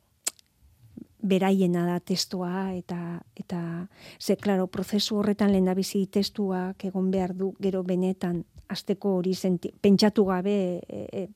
beraiena 1.27 1.83
da 1.89 1.99
testua 1.99 2.71
eta 2.77 3.25
eta 3.35 3.89
ze 4.21 4.37
claro 4.37 4.69
prozesu 4.69 5.19
horretan 5.19 5.51
lehendabizi 5.51 6.07
testuak 6.07 6.85
egon 6.85 7.11
behar 7.11 7.35
du 7.35 7.51
gero 7.59 7.83
benetan 7.83 8.45
asteko 8.71 9.17
hori 9.19 9.35
senti, 9.35 9.71
pentsatu 9.83 10.25
gabe 10.29 10.55
e, 10.89 11.01
e, 11.13 11.27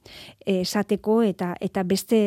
esateko 0.60 1.20
eta 1.26 1.54
eta 1.60 1.82
beste 1.86 2.20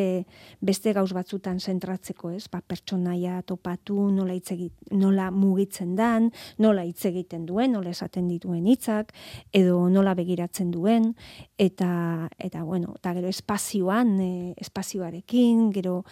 beste 0.59 0.93
gauz 0.93 1.11
batzutan 1.15 1.59
zentratzeko, 1.59 2.31
ez? 2.35 2.47
Ba, 2.51 2.61
pertsonaia 2.61 3.41
topatu, 3.47 4.09
nola 4.11 4.35
hitz 4.35 4.53
nola 4.91 5.29
mugitzen 5.31 5.95
dan, 5.95 6.31
nola 6.57 6.85
hitz 6.87 7.05
egiten 7.09 7.45
duen, 7.45 7.73
nola 7.75 7.91
esaten 7.91 8.27
dituen 8.27 8.67
hitzak 8.67 9.13
edo 9.55 9.87
nola 9.89 10.15
begiratzen 10.17 10.71
duen 10.71 11.13
eta 11.57 12.29
eta 12.37 12.63
bueno, 12.63 12.95
eta 12.97 13.13
gero 13.17 13.31
espazioan, 13.31 14.15
e, 14.21 14.53
espazioarekin, 14.57 15.71
gero 15.75 16.03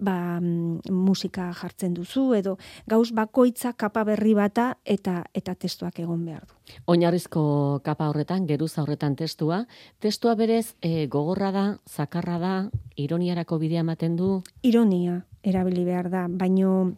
ba, 0.00 0.38
mm, 0.40 0.92
musika 0.92 1.50
jartzen 1.56 1.94
duzu 1.94 2.32
edo 2.38 2.58
gauz 2.86 3.10
bakoitza 3.12 3.74
kapa 3.74 4.04
berri 4.04 4.34
bata 4.34 4.72
eta 4.84 5.22
eta 5.34 5.54
testuak 5.54 5.98
egon 6.04 6.24
behar 6.24 6.46
du. 6.46 6.57
Oinarrizko 6.86 7.80
kapa 7.84 8.08
horretan, 8.10 8.46
geruza 8.46 8.82
horretan 8.82 9.16
testua, 9.16 9.64
testua 9.98 10.34
berez 10.34 10.74
e, 10.82 11.06
gogorra 11.06 11.50
da, 11.52 11.64
zakarra 11.88 12.38
da, 12.38 12.54
ironiarako 12.96 13.58
bidea 13.58 13.84
ematen 13.84 14.16
du? 14.16 14.42
Ironia 14.62 15.22
erabili 15.42 15.84
behar 15.84 16.10
da, 16.10 16.26
baino 16.28 16.94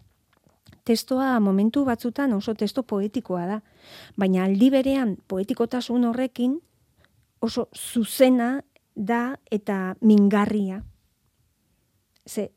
testoa 0.84 1.38
momentu 1.40 1.84
batzutan 1.84 2.32
oso 2.32 2.54
testo 2.54 2.82
poetikoa 2.82 3.46
da, 3.46 3.60
baina 4.16 4.44
aldi 4.44 4.70
berean 4.70 5.16
poetikotasun 5.28 6.08
horrekin 6.08 6.58
oso 7.40 7.68
zuzena 7.74 8.60
da 8.94 9.36
eta 9.50 9.96
mingarria. 10.00 10.82
Ze, 12.26 12.50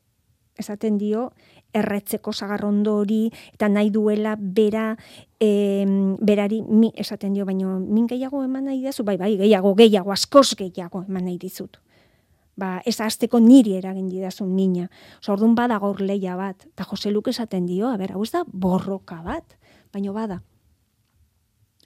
esaten 0.58 0.98
dio, 0.98 1.30
erretzeko 1.74 2.32
zagarrondo 2.32 2.96
hori, 3.02 3.26
eta 3.54 3.68
nahi 3.68 3.90
duela 3.90 4.36
bera, 4.38 4.92
e, 5.40 5.84
berari, 6.20 6.60
mi, 6.62 6.92
esaten 6.94 7.34
dio, 7.34 7.46
baino, 7.48 7.78
min 7.80 8.06
gehiago 8.10 8.44
eman 8.44 8.70
nahi 8.70 8.82
dazu, 8.84 9.04
bai, 9.04 9.16
bai, 9.20 9.34
gehiago, 9.40 9.74
gehiago, 9.78 10.12
askoz 10.14 10.54
gehiago 10.58 11.04
eman 11.08 11.26
nahi 11.28 11.38
dizut. 11.42 11.80
Ba, 12.56 12.78
ez 12.86 13.00
azteko 13.02 13.40
niri 13.42 13.74
eragin 13.80 14.06
didazun 14.08 14.54
mina. 14.54 14.86
Oso, 15.18 15.32
orduan 15.34 15.56
bada 15.58 15.80
gaur 15.82 16.00
leia 16.00 16.36
bat, 16.38 16.68
eta 16.70 16.86
Jose 16.86 17.10
Luke 17.10 17.34
esaten 17.34 17.66
dio, 17.66 17.90
a 17.90 17.98
ber, 17.98 18.14
hau 18.14 18.22
ez 18.22 18.30
da 18.30 18.44
borroka 18.46 19.18
bat, 19.26 19.58
baino 19.92 20.14
bada. 20.14 20.40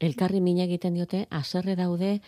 Elkarri 0.04 0.42
mina 0.44 0.68
egiten 0.68 0.94
diote, 0.94 1.24
aserre 1.34 1.74
daude, 1.74 2.18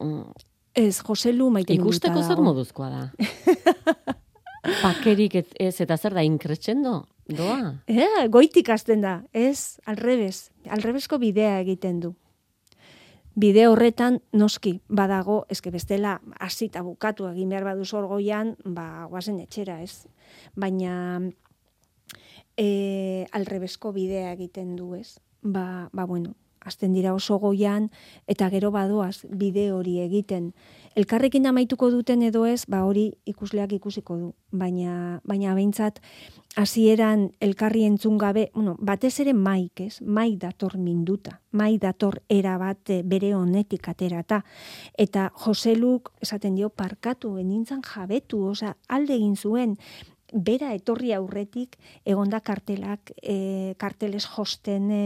mm, 0.00 0.50
Ez, 0.74 1.00
Jose 1.06 1.32
Lu 1.32 1.50
maite 1.54 1.74
Ikusteko 1.76 2.22
zer 2.22 2.40
moduzkoa 2.42 2.88
da. 2.90 3.02
Pakerik 4.64 5.36
ez 5.60 5.74
eta 5.80 5.96
zer 5.96 6.14
da 6.16 6.24
inkretxendo? 6.24 7.04
Doa? 7.28 7.80
Eh, 7.88 8.26
goitik 8.32 8.68
azten 8.72 9.00
da, 9.04 9.22
ez, 9.32 9.80
alrebez, 9.88 10.50
alrebesko 10.68 11.18
bidea 11.20 11.58
egiten 11.60 12.00
du. 12.00 12.14
Bide 13.34 13.66
horretan 13.66 14.20
noski 14.32 14.76
badago, 14.88 15.40
eske 15.50 15.72
bestela 15.74 16.20
hasita 16.38 16.84
bukatu 16.86 17.26
egin 17.32 17.50
behar 17.50 17.64
badu 17.66 17.84
sorgoian, 17.84 18.54
ba 18.64 19.08
goazen 19.10 19.40
etxera, 19.42 19.80
ez? 19.82 20.06
Baina 20.54 21.20
eh 22.56 23.26
alrebesko 23.32 23.92
bidea 23.92 24.32
egiten 24.32 24.76
du, 24.76 24.94
ez? 24.94 25.18
Ba, 25.42 25.90
ba 25.92 26.04
bueno, 26.06 26.36
azten 26.64 26.92
dira 26.92 27.14
oso 27.14 27.38
goian 27.38 27.90
eta 28.26 28.48
gero 28.50 28.70
badoaz 28.74 29.24
bide 29.28 29.70
hori 29.72 29.98
egiten 30.00 30.52
elkarrekin 30.94 31.46
amaituko 31.46 31.90
duten 31.90 32.22
edo 32.22 32.44
ez, 32.46 32.64
ba 32.70 32.84
hori 32.86 33.10
ikusleak 33.26 33.72
ikusiko 33.78 34.16
du. 34.18 34.32
Baina, 34.54 35.20
baina 35.26 35.54
behintzat, 35.56 35.98
hasieran 36.56 37.26
elkarri 37.42 37.82
entzun 37.88 38.18
gabe, 38.18 38.48
bueno, 38.54 38.76
batez 38.78 39.18
ere 39.24 39.34
maik, 39.34 39.80
ez? 39.82 39.98
Mai 40.02 40.36
dator 40.38 40.76
minduta, 40.78 41.40
mai 41.50 41.78
dator 41.82 42.20
era 42.30 42.54
bat 42.58 42.94
eh, 42.94 43.02
bere 43.02 43.34
honetik 43.34 43.88
aterata. 43.90 44.44
Eta 44.94 45.30
Joseluk, 45.44 46.12
esaten 46.22 46.54
dio, 46.54 46.70
parkatu, 46.70 47.34
enintzan 47.42 47.82
jabetu, 47.82 48.44
oza, 48.52 48.76
alde 48.88 49.18
egin 49.18 49.34
zuen, 49.36 49.76
bera 50.34 50.72
etorri 50.74 51.12
aurretik 51.14 51.78
egonda 52.04 52.40
kartelak 52.42 53.12
e, 53.22 53.74
karteles 53.78 54.24
josten 54.26 54.90
e, 54.90 55.02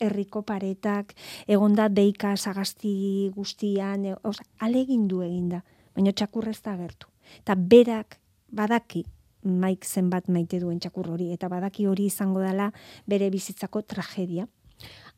herriko 0.00 0.42
paretak 0.46 1.14
egonda 1.46 1.88
deika 1.88 2.36
sagasti 2.36 3.30
guztian 3.34 4.04
e, 4.04 4.14
oza, 4.22 4.46
alegin 4.60 5.08
du 5.08 5.22
eginda 5.26 5.64
baina 5.96 6.12
txakurrez 6.14 6.60
da 6.62 6.76
gertu 6.78 7.10
eta 7.40 7.58
berak 7.58 8.20
badaki 8.48 9.04
maik 9.42 9.84
zenbat 9.84 10.28
maite 10.28 10.60
duen 10.62 10.78
txakur 10.78 11.10
hori 11.10 11.32
eta 11.34 11.50
badaki 11.50 11.86
hori 11.86 12.06
izango 12.06 12.40
dela 12.40 12.70
bere 13.06 13.30
bizitzako 13.34 13.82
tragedia 13.82 14.46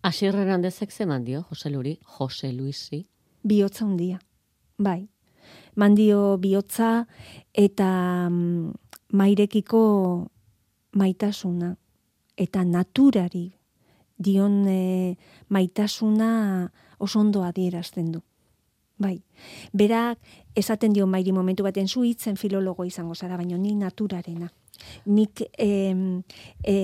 Asier 0.03 0.33
Hernandezek 0.33 0.91
zeman 0.91 1.25
dio, 1.25 1.43
Jose 1.51 1.69
Luri, 1.69 1.99
Jose 2.17 2.53
Luisi? 2.55 3.03
Biotza 3.43 3.85
hundia, 3.85 4.17
bai. 4.79 5.11
Mandio 5.77 6.39
bihotza 6.41 7.07
eta 7.53 7.91
mm, 8.31 8.73
mairekiko 9.13 9.83
maitasuna 10.97 11.75
eta 12.37 12.65
naturari 12.65 13.51
dion 14.21 14.65
e, 14.69 15.17
maitasuna 15.49 16.71
oso 16.99 17.21
ondo 17.21 17.43
adierazten 17.43 18.13
du. 18.13 18.21
Bai, 19.01 19.17
berak 19.73 20.19
esaten 20.55 20.93
dio 20.93 21.07
mairi 21.09 21.33
momentu 21.33 21.65
baten 21.65 21.89
zu 21.89 22.03
hitzen 22.05 22.37
filologo 22.37 22.85
izango 22.85 23.15
zara, 23.15 23.39
baina 23.41 23.57
ni 23.57 23.73
naturarena. 23.75 24.51
Nik, 25.07 25.41
e, 25.57 25.69
e, 26.69 26.77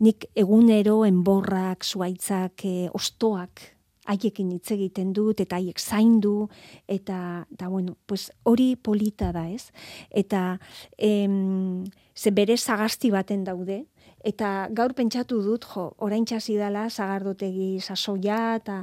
nik 0.00 0.24
egunero 0.34 1.02
enborrak, 1.04 1.84
zuaitzak, 1.84 2.64
e, 2.64 2.88
ostoak, 2.96 3.60
haiekin 4.08 4.52
hitz 4.56 4.72
egiten 4.74 5.12
dut 5.16 5.40
eta 5.44 5.58
haiek 5.58 5.78
zaindu 5.78 6.48
eta 6.88 7.46
da 7.50 7.68
bueno, 7.68 7.96
pues 8.06 8.30
hori 8.44 8.74
polita 8.76 9.32
da, 9.32 9.48
ez? 9.48 9.70
Eta 10.10 10.58
em, 10.96 11.84
ze 12.16 12.32
bere 12.34 12.56
sagasti 12.56 13.10
baten 13.10 13.44
daude 13.44 13.84
eta 14.26 14.68
gaur 14.74 14.94
pentsatu 14.98 15.38
dut 15.44 15.64
jo, 15.70 15.84
orain 16.02 16.24
txasi 16.26 16.56
dela 16.58 16.88
sagardotegi 16.90 17.78
sasoia 17.80 18.56
eta 18.58 18.80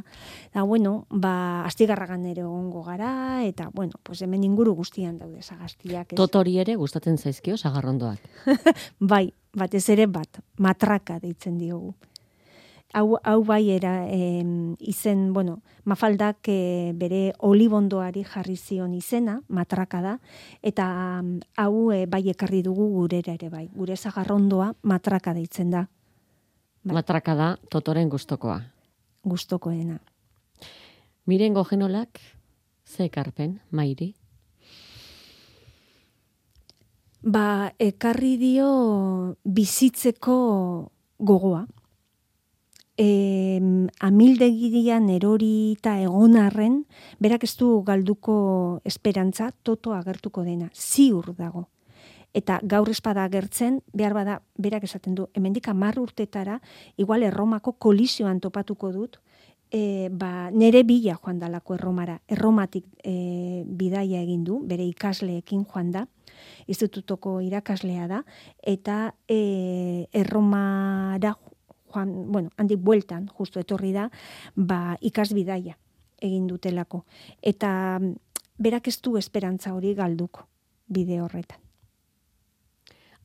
da 0.54 0.64
bueno, 0.64 1.06
ba 1.10 1.66
astigarragan 1.68 2.26
ere 2.26 2.46
egongo 2.46 2.84
gara 2.84 3.44
eta 3.44 3.70
bueno, 3.74 4.00
pues 4.04 4.22
hemen 4.22 4.44
inguru 4.44 4.76
guztian 4.76 5.18
daude 5.20 5.42
sagastiak, 5.42 6.14
ez? 6.14 6.18
Totori 6.18 6.58
ere 6.64 6.76
gustatzen 6.80 7.18
zaizkio 7.18 7.58
sagarrondoak. 7.58 8.20
bai, 9.00 9.34
batez 9.54 9.88
ere 9.90 10.08
bat, 10.08 10.40
matraka 10.58 11.20
deitzen 11.20 11.58
diogu 11.60 11.96
hau, 12.96 13.18
hau 13.24 13.44
bai 13.44 13.70
era 13.76 14.08
izen, 14.80 15.34
bueno, 15.34 15.60
mafaldak 15.84 16.48
e, 16.50 16.94
bere 16.96 17.34
olibondoari 17.44 18.24
jarri 18.24 18.56
zion 18.56 18.94
izena, 18.96 19.40
matraka 19.50 20.02
da, 20.02 20.16
eta 20.64 20.88
hau 21.62 21.92
e, 21.92 22.06
bai 22.08 22.24
ekarri 22.32 22.64
dugu 22.64 22.88
gurera 22.94 23.36
ere 23.36 23.52
bai. 23.52 23.68
Gure 23.76 23.98
zagarrondoa 23.98 24.72
matraka 24.84 25.36
deitzen 25.36 25.72
da. 25.76 25.86
Bai. 26.86 26.96
Matraka 26.96 27.36
da 27.36 27.54
totoren 27.70 28.10
gustokoa. 28.10 28.60
Gustokoena. 29.26 30.00
Miren 31.26 31.54
gogenolak, 31.54 32.22
ze 32.86 33.10
ekarpen, 33.10 33.60
mairi? 33.72 34.14
Ba, 37.26 37.74
ekarri 37.82 38.36
dio 38.38 38.68
bizitzeko 39.44 40.36
gogoa 41.18 41.66
e, 42.98 43.62
amildegian 44.00 45.10
erorita 45.10 46.00
egon 46.02 46.38
arren, 46.40 46.84
berak 47.20 47.44
ez 47.44 47.56
du 47.60 47.82
galduko 47.84 48.82
esperantza, 48.86 49.52
toto 49.64 49.94
agertuko 49.94 50.44
dena, 50.44 50.70
ziur 50.74 51.34
dago. 51.38 51.68
Eta 52.36 52.60
gaur 52.64 52.90
espada 52.92 53.24
agertzen, 53.24 53.80
behar 53.94 54.14
bada, 54.14 54.42
berak 54.60 54.84
esaten 54.84 55.16
du, 55.16 55.30
hemendik 55.34 55.70
amar 55.72 56.00
urtetara, 56.00 56.60
igual 56.98 57.24
erromako 57.24 57.78
kolisioan 57.80 58.42
topatuko 58.44 58.92
dut, 58.92 59.22
e, 59.72 60.10
ba, 60.12 60.52
nere 60.52 60.84
bila 60.84 61.16
joan 61.16 61.40
dalako 61.40 61.76
erromara, 61.76 62.20
erromatik 62.28 62.86
e, 63.04 63.64
bidaia 63.66 64.22
egin 64.22 64.44
du, 64.44 64.60
bere 64.68 64.84
ikasleekin 64.88 65.64
joan 65.64 65.92
da, 65.96 66.06
institutoko 66.68 67.40
irakaslea 67.42 68.08
da, 68.12 68.22
eta 68.64 69.16
e, 69.32 70.08
erromara 70.12 71.36
joan, 71.96 72.32
bueno, 72.32 72.52
handik 72.58 72.84
bueltan, 72.84 73.30
justu 73.40 73.64
etorri 73.64 73.94
da, 73.96 74.10
ba, 74.56 74.98
ikasbidaia 75.02 75.78
egin 76.22 76.48
dutelako. 76.48 77.06
Eta 77.42 78.00
mm, 78.00 78.14
berak 78.60 78.88
ez 78.88 79.00
du 79.02 79.18
esperantza 79.18 79.74
hori 79.74 79.94
galduko 79.96 80.48
bide 80.88 81.22
horretan. 81.22 81.60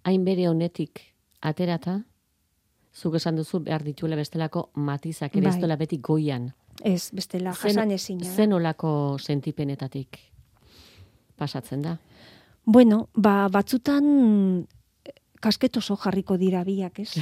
Hain 0.04 0.24
bere 0.24 0.48
honetik 0.48 1.02
aterata, 1.44 2.00
zuk 2.94 3.16
esan 3.20 3.36
duzu 3.36 3.60
behar 3.64 3.84
dituela 3.84 4.16
bestelako 4.16 4.70
matizak, 4.74 5.36
ere 5.36 5.50
Bai. 5.50 5.76
beti 5.76 5.98
goian. 5.98 6.52
Ez, 6.82 7.10
bestela, 7.12 7.52
jasan 7.52 7.90
ezina. 7.90 8.24
da. 8.24 8.34
Zen 8.34 8.52
olako 8.52 9.18
sentipenetatik 9.18 10.18
pasatzen 11.36 11.82
da. 11.82 11.98
Bueno, 12.64 13.08
ba, 13.14 13.48
batzutan 13.48 14.66
kasket 15.40 15.76
oso 15.80 15.96
jarriko 15.96 16.36
dira 16.40 16.62
biak, 16.64 17.00
ez? 17.00 17.14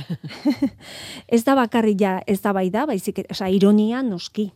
ez 1.37 1.43
da 1.47 1.55
bakarri 1.59 1.97
ja, 1.99 2.19
ez 2.27 2.41
da 2.43 2.53
bai 2.53 2.69
da, 2.75 2.87
baizik, 2.87 3.23
oza, 3.31 3.49
ironia 3.49 4.03
noski. 4.03 4.51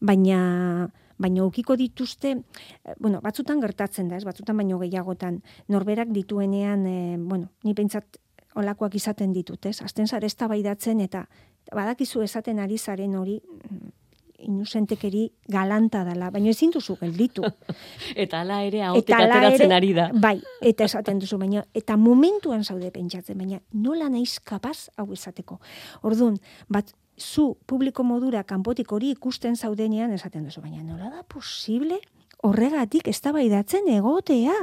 Baina, 0.00 0.88
baina 1.20 1.44
ukiko 1.44 1.76
dituzte, 1.76 2.32
eh, 2.36 2.94
bueno, 3.00 3.20
batzutan 3.24 3.60
gertatzen 3.60 4.08
da, 4.08 4.16
ez? 4.16 4.24
Batzutan 4.24 4.56
baino 4.56 4.78
gehiagotan, 4.80 5.42
norberak 5.68 6.12
dituenean, 6.12 6.86
eh, 6.86 7.16
bueno, 7.18 7.52
ni 7.64 7.74
pentsat 7.74 8.20
olakoak 8.56 8.96
izaten 8.96 9.32
ditut, 9.36 9.66
ez? 9.66 9.82
Azten 9.82 10.08
zare 10.08 10.26
ez 10.26 10.36
eta 10.36 11.26
badakizu 11.74 12.22
esaten 12.22 12.58
ari 12.58 12.78
zaren 12.78 13.14
hori, 13.14 13.40
mm, 13.42 13.90
inusentekeri 14.38 15.30
galanta 15.48 16.02
dela, 16.04 16.30
baina 16.30 16.50
ezin 16.50 16.72
duzu 16.74 16.96
gelditu. 17.00 17.42
Eta 18.24 18.42
hala 18.42 18.60
ere 18.66 18.82
ahotik 18.88 19.14
ateratzen 19.16 19.72
ari 19.72 19.92
da. 19.96 20.10
Bai, 20.12 20.36
eta 20.60 20.84
esaten 20.84 21.20
duzu, 21.22 21.38
baina, 21.40 21.64
eta 21.74 21.96
momentuan 21.96 22.64
zaude 22.64 22.90
pentsatzen, 22.94 23.38
baina 23.38 23.60
nola 23.72 24.10
naiz 24.12 24.38
kapaz 24.44 24.88
hau 24.96 25.10
esateko. 25.12 25.60
Orduan, 26.02 26.38
bat, 26.68 26.92
zu 27.16 27.56
publiko 27.66 28.04
modura 28.04 28.42
kanpotik 28.44 28.92
hori 28.92 29.10
ikusten 29.14 29.56
zaudenean 29.56 30.12
esaten 30.12 30.44
duzu, 30.44 30.60
baina 30.60 30.82
nola 30.84 31.08
da 31.10 31.22
posible 31.24 31.98
horregatik 32.44 33.08
eztabaidatzen 33.08 33.88
egotea. 33.88 34.56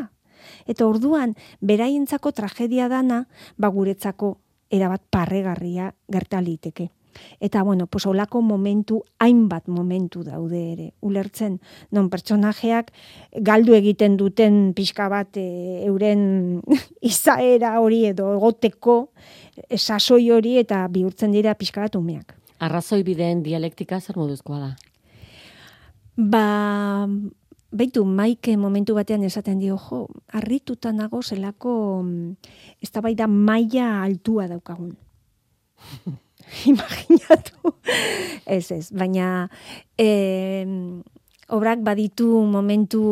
Eta 0.68 0.86
orduan, 0.86 1.34
beraientzako 1.62 2.34
tragedia 2.36 2.90
dana, 2.92 3.24
ba 3.58 3.72
guretzako 3.74 4.38
erabat 4.74 5.02
parregarria 5.10 5.94
gerta 6.12 6.42
liteke. 6.42 6.90
Eta 7.40 7.64
bueno, 7.64 7.88
pues 7.88 8.06
olako 8.06 8.42
momentu, 8.42 9.04
hainbat 9.20 9.68
momentu 9.68 10.24
daude 10.24 10.62
ere. 10.74 10.88
Ulertzen, 11.02 11.60
non 11.92 12.10
pertsonajeak 12.10 12.92
galdu 13.42 13.76
egiten 13.78 14.18
duten 14.18 14.74
pixka 14.78 15.10
bat 15.10 15.38
e, 15.38 15.84
euren 15.88 16.62
izaera 17.14 17.80
hori 17.82 18.06
edo 18.12 18.34
egoteko 18.36 18.98
e, 19.70 19.78
sasoi 19.78 20.32
hori 20.32 20.58
eta 20.62 20.88
bihurtzen 20.88 21.32
dira 21.32 21.56
pixka 21.60 21.86
bat 21.86 21.96
umeak. 22.00 22.36
Arrazoi 22.64 23.04
bideen 23.04 23.44
dialektika 23.44 24.00
zer 24.00 24.18
moduzkoa 24.18 24.60
da. 24.60 24.74
Ba, 26.16 27.08
beitu, 27.74 28.04
maike 28.06 28.56
momentu 28.58 28.94
batean 28.96 29.24
esaten 29.26 29.60
dio, 29.60 29.80
jo, 29.82 30.06
harrituta 30.32 30.94
nago 30.94 31.24
zelako 31.24 31.74
mm, 32.04 32.52
eztabaida 32.86 33.28
maila 33.28 34.04
altua 34.04 34.48
daukagun. 34.52 34.94
Imaginatu. 36.72 37.76
ez, 38.46 38.72
ez, 38.72 38.92
baina 38.96 39.50
e, 39.98 40.08
obrak 41.54 41.84
baditu 41.84 42.28
momentu 42.50 43.04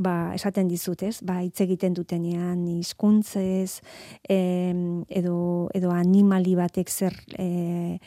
ba, 0.00 0.32
esaten 0.34 0.68
dizut, 0.70 1.02
ez? 1.02 1.18
Ba, 1.26 1.40
hitz 1.44 1.60
egiten 1.64 1.94
dutenean 1.96 2.64
hizkuntzez 2.78 3.82
em, 4.28 5.02
edo, 5.10 5.68
edo 5.74 5.92
animali 5.92 6.54
batek 6.58 6.90
zer 6.90 7.16
e, 7.36 7.98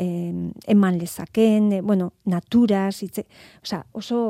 em, 0.00 0.50
eman 0.76 0.98
lezaken, 1.00 1.72
e, 1.72 1.80
bueno, 1.82 2.12
naturaz, 2.30 3.02
hitze, 3.02 3.26
osea, 3.62 3.84
oso 3.92 4.24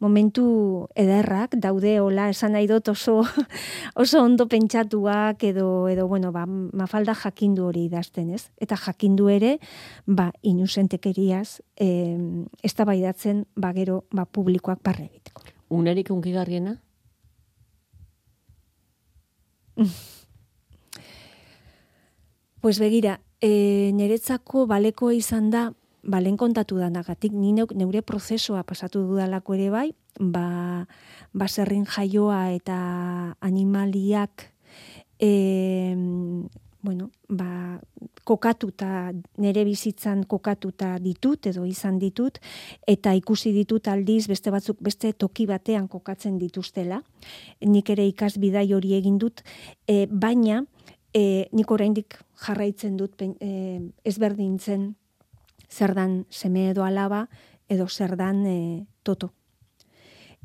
momentu 0.00 0.88
ederrak 0.98 1.54
daude 1.60 1.98
hola 2.00 2.28
esan 2.32 2.56
nahi 2.56 2.66
dut 2.66 2.88
oso 2.88 3.20
oso 4.02 4.22
ondo 4.24 4.48
pentsatuak 4.48 5.44
edo 5.44 5.88
edo 5.88 6.08
bueno 6.08 6.32
ba 6.32 6.46
mafalda 6.46 7.14
jakindu 7.14 7.66
hori 7.68 7.84
idazten, 7.86 8.30
ez? 8.34 8.50
Eta 8.56 8.76
jakindu 8.76 9.28
ere 9.28 9.58
ba 10.06 10.32
inusentekeriaz 10.42 11.60
eh 11.76 12.16
eztabaidatzen 12.62 13.46
ba 13.56 13.72
gero 13.72 14.04
ba 14.10 14.24
publikoak 14.24 14.82
barre 14.82 15.04
egiteko. 15.04 15.42
Unerik 15.68 16.10
unkigarriena? 16.10 16.80
Pues 22.60 22.78
begira, 22.78 23.22
e, 23.40 23.90
niretzako 23.96 24.66
baleko 24.68 25.10
izan 25.16 25.48
da, 25.48 25.70
balen 26.02 26.36
kontatu 26.36 26.78
danagatik, 26.80 27.32
ni 27.32 27.52
neure 27.52 28.02
prozesua 28.02 28.62
pasatu 28.64 29.02
dudalako 29.08 29.54
ere 29.54 29.70
bai, 29.70 29.88
ba, 30.18 30.86
baserrin 31.32 31.84
jaioa 31.84 32.50
eta 32.54 32.78
animaliak 33.40 34.48
e, 35.20 35.94
bueno, 36.82 37.10
ba, 37.28 37.80
kokatuta, 38.24 39.12
nere 39.36 39.64
bizitzan 39.64 40.24
kokatuta 40.24 40.94
ditut 41.02 41.50
edo 41.50 41.64
izan 41.68 41.98
ditut, 42.00 42.38
eta 42.88 43.12
ikusi 43.18 43.52
ditut 43.52 43.88
aldiz 43.92 44.26
beste 44.30 44.52
batzuk 44.54 44.80
beste 44.80 45.12
toki 45.12 45.46
batean 45.50 45.88
kokatzen 45.88 46.38
dituztela. 46.38 47.02
Nik 47.66 47.90
ere 47.90 48.06
ikasbidai 48.08 48.70
hori 48.72 48.94
egin 48.96 49.18
dut, 49.18 49.44
e, 49.86 50.06
baina 50.06 50.64
e, 51.12 51.48
nik 51.52 51.70
oraindik 51.70 52.16
jarraitzen 52.46 52.96
dut 52.96 53.20
e, 53.20 53.80
ezberdintzen 54.04 54.94
zer 55.70 55.94
dan 55.94 56.26
seme 56.28 56.70
edo 56.70 56.84
alaba 56.84 57.28
edo 57.68 57.88
zer 57.88 58.16
dan 58.16 58.44
e, 58.46 58.86
toto. 59.02 59.32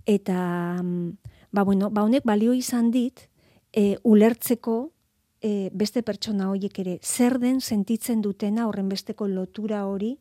Eta, 0.06 0.82
mm, 0.82 1.18
ba, 1.52 1.64
bueno, 1.64 1.90
ba 1.90 2.04
honek 2.04 2.24
balio 2.24 2.54
izan 2.54 2.92
dit, 2.92 3.30
e, 3.74 3.98
ulertzeko 4.04 4.92
e, 5.42 5.70
beste 5.74 6.04
pertsona 6.04 6.50
horiek 6.50 6.78
ere 6.80 7.00
zer 7.02 7.40
den 7.42 7.60
sentitzen 7.62 8.22
dutena 8.22 8.68
horren 8.70 8.90
besteko 8.90 9.28
lotura 9.28 9.86
hori 9.90 10.16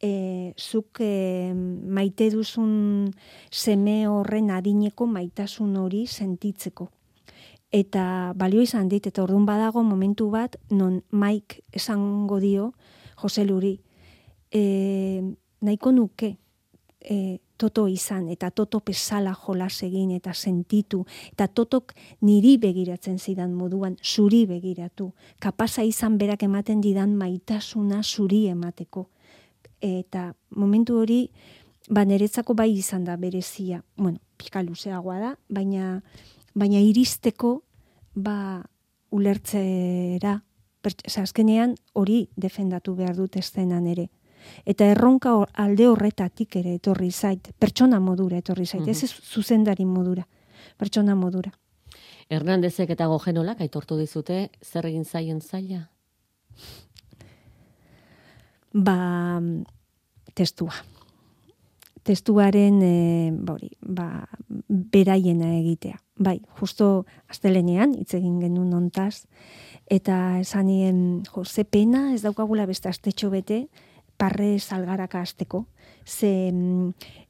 e, 0.00 0.54
zuk 0.56 1.00
e, 1.00 1.52
maite 1.54 2.30
duzun 2.30 3.10
seme 3.50 4.06
horren 4.08 4.50
adineko 4.50 5.06
maitasun 5.06 5.76
hori 5.76 6.06
sentitzeko. 6.06 6.90
Eta 7.74 8.32
balio 8.38 8.62
izan 8.62 8.88
dit, 8.88 9.06
eta 9.06 9.24
orduan 9.24 9.44
badago 9.44 9.82
momentu 9.82 10.30
bat, 10.30 10.54
non 10.70 11.02
Mike 11.10 11.64
esango 11.74 12.38
dio, 12.40 12.72
Jose 13.16 13.44
Luri, 13.44 13.80
e, 14.56 15.22
nahiko 15.60 15.92
nuke 15.92 16.36
e, 17.00 17.38
toto 17.56 17.86
izan, 17.88 18.28
eta 18.28 18.50
toto 18.50 18.80
pesala 18.84 19.32
jolas 19.34 19.82
egin, 19.86 20.10
eta 20.16 20.34
sentitu, 20.34 21.04
eta 21.32 21.48
totok 21.48 21.94
niri 22.20 22.56
begiratzen 22.60 23.18
zidan 23.18 23.54
moduan, 23.56 23.96
zuri 24.04 24.44
begiratu. 24.46 25.12
Kapasa 25.40 25.84
izan 25.84 26.18
berak 26.20 26.44
ematen 26.44 26.82
didan 26.84 27.16
maitasuna 27.16 28.02
zuri 28.02 28.46
emateko. 28.52 29.06
Eta 29.80 30.30
momentu 30.56 31.00
hori, 31.00 31.20
ba 31.88 32.04
niretzako 32.04 32.54
bai 32.54 32.72
izan 32.76 33.04
da 33.04 33.16
berezia. 33.16 33.82
Bueno, 33.96 34.18
pika 34.36 34.62
luzeagoa 34.62 35.18
da, 35.20 35.34
baina 35.48 36.02
baina 36.56 36.80
iristeko 36.80 37.60
ba 38.16 38.64
ulertzera 39.12 40.40
pert- 40.82 41.04
osea, 41.06 41.22
azkenean 41.22 41.76
hori 41.92 42.28
defendatu 42.36 42.94
behar 42.96 43.16
dut 43.16 43.36
eszenan 43.36 43.86
ere. 43.86 44.08
Eta 44.66 44.88
erronka 44.92 45.34
alde 45.54 45.88
horretatik 45.88 46.56
ere 46.56 46.74
etorri 46.80 47.10
zait, 47.10 47.52
pertsona 47.58 48.00
modura 48.00 48.38
etorri 48.38 48.66
zait, 48.66 48.86
ez 48.88 49.02
ez 49.04 49.12
zuzendari 49.12 49.84
modura, 49.84 50.26
pertsona 50.78 51.14
modura. 51.14 51.52
Hernandezek 52.28 52.90
eta 52.90 53.06
Gojenolak 53.06 53.60
aitortu 53.62 53.98
dizute 53.98 54.48
zer 54.64 54.88
egin 54.88 55.04
zaien 55.04 55.40
zaila? 55.40 55.84
Ba, 58.74 59.40
testua. 60.34 60.74
Testuaren, 62.06 62.82
e, 62.82 63.30
ba, 63.32 63.54
hori, 63.54 63.70
ba, 63.80 64.08
beraiena 64.68 65.54
egitea. 65.60 65.96
Bai, 66.18 66.40
justo 66.60 67.04
astelenean 67.30 67.94
hitz 67.96 68.14
egin 68.18 68.40
genuen 68.40 68.74
hontaz, 68.74 69.26
eta 69.90 70.38
esanien, 70.40 71.22
jo, 71.30 71.44
ze 71.44 71.64
pena 71.64 72.12
ez 72.14 72.22
daukagula 72.22 72.66
beste 72.66 72.88
astetxo 72.88 73.30
bete, 73.30 73.66
parre 74.16 74.58
salgaraka 74.58 75.20
azteko. 75.20 75.66
Ze 76.06 76.50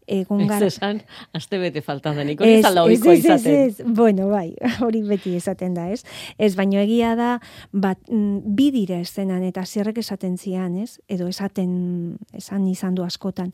egon 0.07 0.41
Ez 0.41 0.49
gara... 0.49 0.67
esan, 0.67 1.01
aste 1.35 1.59
bete 1.59 1.81
falta 1.83 2.13
denik, 2.15 2.41
hori 2.41 2.61
zalda 2.63 2.85
ohikoa 2.87 3.13
ez, 3.13 3.19
ez, 3.19 3.25
izaten. 3.25 3.57
ez, 3.67 3.95
bueno, 3.97 4.29
bai, 4.31 4.55
hori 4.87 5.03
beti 5.03 5.35
esaten 5.37 5.75
da, 5.75 5.89
ez? 5.91 6.05
Ez, 6.39 6.55
baino 6.59 6.79
egia 6.79 7.15
da, 7.19 7.33
bat, 7.73 7.99
mm, 8.11 8.55
bi 8.59 8.69
dira 8.75 9.01
eszenan, 9.03 9.43
eta 9.49 9.65
zerrek 9.67 9.99
esaten 9.99 10.39
zian, 10.39 10.77
ez? 10.79 11.01
Edo 11.09 11.27
esaten, 11.27 12.17
esan 12.39 12.69
izan 12.71 12.95
du 12.95 13.03
askotan. 13.03 13.53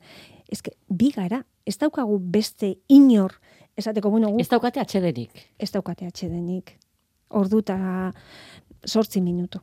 Ez 0.53 0.61
que, 0.61 0.75
bi 0.89 1.09
gara, 1.15 1.43
ez 1.65 1.79
daukagu 1.81 2.19
beste 2.21 2.75
inor, 2.93 3.39
esateko, 3.77 4.11
bueno, 4.13 4.29
gu, 4.35 4.41
Ez 4.45 4.49
daukate 4.53 4.81
atxedenik. 4.81 5.31
ez 5.59 5.71
daukate 5.73 6.07
atxedenik. 6.07 6.77
Ordu 7.31 7.63
eta 7.65 8.13
sortzi 8.85 9.23
minutu. 9.25 9.63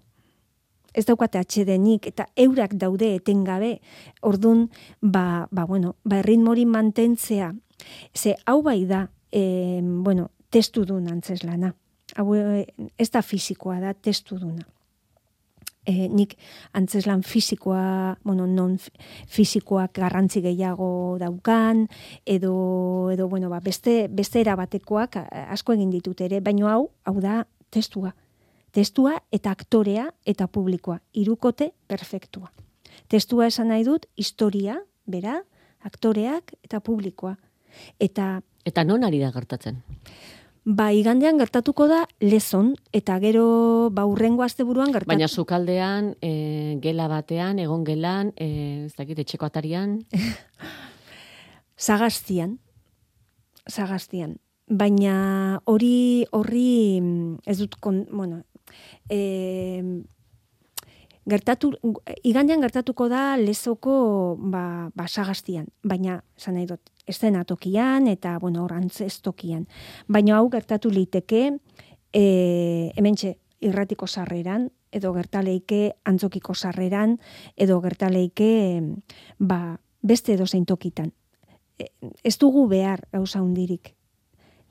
Ez 0.94 1.06
daukate 1.06 1.38
atxedenik 1.40 2.08
eta 2.10 2.26
eurak 2.36 2.74
daude 2.74 3.14
etengabe. 3.16 3.80
Ordun 4.22 4.70
ba, 5.02 5.48
ba, 5.52 5.66
bueno, 5.66 5.96
ba, 6.04 6.20
erritmori 6.24 6.66
mantentzea. 6.66 7.54
Ze 8.14 8.36
hau 8.46 8.62
bai 8.64 8.86
da, 8.86 9.10
e, 9.32 9.80
bueno, 9.84 10.32
testu 10.50 10.86
dun 10.86 11.08
antzeslana. 11.08 11.76
Hau 12.18 12.34
eh, 12.36 12.66
ez 12.98 13.10
da 13.12 13.22
fisikoa 13.22 13.80
da, 13.80 13.94
testu 13.94 14.40
duna. 14.42 14.66
E, 15.86 16.08
nik 16.12 16.36
antzeslan 16.74 17.22
fisikoa, 17.24 18.18
bueno, 18.24 18.46
non 18.46 18.76
fi- 18.78 18.92
fisikoak 19.28 19.94
garrantzi 19.98 20.42
gehiago 20.44 21.18
daukan, 21.22 21.88
edo, 22.26 23.10
edo 23.14 23.30
bueno, 23.30 23.50
ba, 23.50 23.62
beste, 23.64 24.08
beste 24.12 24.42
erabatekoak 24.42 25.16
asko 25.50 25.74
egin 25.74 25.90
ditut 25.90 26.22
ere, 26.22 26.42
baino 26.42 26.68
hau, 26.70 26.90
hau 27.06 27.16
da 27.22 27.46
testua. 27.72 28.14
Testua 28.72 29.18
eta 29.32 29.52
aktorea 29.52 30.10
eta 30.26 30.48
publikoa. 30.48 31.00
Irukote 31.14 31.72
perfektua. 31.88 32.52
Testua 33.10 33.48
esan 33.48 33.70
nahi 33.70 33.84
dut, 33.84 34.06
historia, 34.16 34.80
bera, 35.08 35.42
aktoreak 35.82 36.54
eta 36.64 36.80
publikoa. 36.80 37.38
Eta 38.00 38.42
Eta 38.66 38.84
non 38.84 39.04
ari 39.04 39.20
da 39.20 39.32
gertatzen? 39.32 39.82
ba, 40.70 40.92
igandean 40.94 41.40
gertatuko 41.40 41.88
da 41.90 42.04
lezon, 42.22 42.74
eta 42.94 43.18
gero 43.24 43.90
ba, 43.96 44.06
urrengo 44.06 44.44
asteburuan 44.46 44.92
gertatu. 44.94 45.10
Baina 45.10 45.28
sukaldean, 45.28 46.14
e, 46.22 46.78
gela 46.84 47.08
batean, 47.10 47.60
egon 47.60 47.86
gelan, 47.88 48.34
e, 48.36 48.86
ez 48.86 48.94
dakit, 48.98 49.20
etxeko 49.26 49.50
atarian, 49.50 50.00
Zagaztian. 51.80 52.58
Zagaztian. 53.70 54.36
Baina 54.68 55.62
hori 55.66 56.28
horri 56.36 57.00
mm, 57.00 57.38
ez 57.48 57.56
dut 57.62 57.78
kon, 57.80 58.04
bueno, 58.12 58.44
e, 59.10 59.84
gertatu 61.30 61.72
igandean 62.24 62.62
gertatuko 62.62 63.10
da 63.10 63.38
lezoko 63.38 64.38
ba, 64.40 64.90
ba 64.96 65.08
Sagaztian, 65.08 65.68
baina 65.84 66.24
esan 66.38 66.58
nahi 66.58 66.66
dut 66.70 66.90
eszenatokian 67.10 68.08
eta 68.08 68.38
bueno, 68.40 68.64
hor 68.64 68.74
antzestokian. 68.74 69.68
Baina 70.08 70.38
hau 70.38 70.50
gertatu 70.50 70.92
liteke 70.94 71.44
e, 72.14 72.24
hementxe 72.96 73.38
irratiko 73.60 74.08
sarreran 74.08 74.70
edo 74.92 75.14
gertaleike 75.14 75.82
antzokiko 76.06 76.56
sarreran 76.56 77.18
edo 77.58 77.80
gertaleike 77.82 78.52
ba, 79.38 79.80
beste 80.02 80.34
edo 80.34 80.46
tokitan 80.66 81.12
e, 81.80 81.90
ez 82.24 82.38
dugu 82.38 82.68
behar 82.68 83.08
gauza 83.12 83.42
hundirik. 83.42 83.96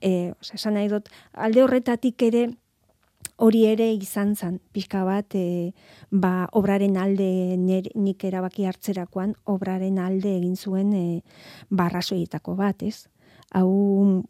E, 0.01 0.33
osea, 0.41 0.55
esan 0.55 0.75
nahi 0.75 0.89
dut, 0.89 1.09
alde 1.33 1.63
horretatik 1.65 2.23
ere 2.23 2.49
hori 3.39 3.65
ere 3.71 3.87
izan 3.95 4.35
zan, 4.37 4.59
pixka 4.75 5.05
bat, 5.07 5.35
e, 5.39 5.73
ba, 6.11 6.49
obraren 6.59 6.97
alde 6.99 7.57
ner, 7.61 7.87
nik 7.95 8.25
erabaki 8.27 8.67
hartzerakoan, 8.67 9.37
obraren 9.47 10.01
alde 10.03 10.35
egin 10.41 10.57
zuen 10.57 10.93
e, 10.93 11.05
barrazoietako 11.71 12.57
bat, 12.59 12.83
ez? 12.83 13.07
Hau, 13.57 13.71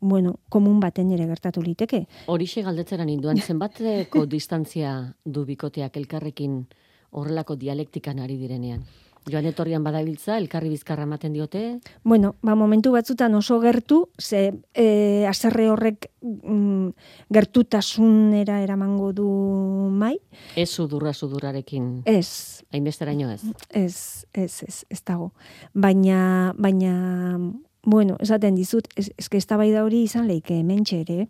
bueno, 0.01 0.37
komun 0.53 0.79
baten 0.79 1.11
ere 1.17 1.27
gertatu 1.27 1.65
liteke. 1.65 2.05
horixe 2.31 2.63
galdetzeran 2.63 3.09
induan, 3.11 3.41
zenbateko 3.41 4.27
distantzia 4.31 4.93
du 5.25 5.45
bikoteak 5.49 5.97
elkarrekin 5.97 6.61
horrelako 7.11 7.57
dialektikan 7.57 8.21
ari 8.23 8.37
direnean? 8.39 8.85
Joan 9.29 9.47
etorrian 9.49 9.85
badabiltza, 9.85 10.37
elkarri 10.39 10.71
bizkarra 10.73 11.05
ematen 11.05 11.35
diote, 11.37 11.79
Bueno, 12.05 12.35
ba, 12.43 12.55
momentu 12.55 12.93
batzutan 12.93 13.35
oso 13.35 13.61
gertu, 13.61 14.09
ze 14.19 14.53
e, 14.75 15.27
aserre 15.29 15.69
horrek 15.71 16.11
mm, 16.23 16.89
gertutasunera 17.35 18.61
eramango 18.63 19.13
du 19.13 19.29
mai, 19.93 20.17
ez 20.57 20.69
sudurra 20.71 21.13
sudurrarekin, 21.13 22.03
ez, 22.05 22.65
hainbesteraino 22.73 23.31
ez. 23.31 23.43
Ez, 23.71 24.27
ez, 24.33 24.63
ez, 24.67 24.85
ez 24.89 25.03
dago. 25.05 25.33
Baina, 25.75 26.55
baina, 26.59 27.39
bueno, 27.85 28.17
esaten 28.21 28.57
dizut, 28.57 28.89
ez, 28.97 29.11
ez 29.17 29.29
que 29.29 29.39
eztabaida 29.39 29.85
hori 29.85 30.05
izan 30.09 30.29
leike 30.29 30.59
hementxe 30.59 31.03
ere, 31.05 31.29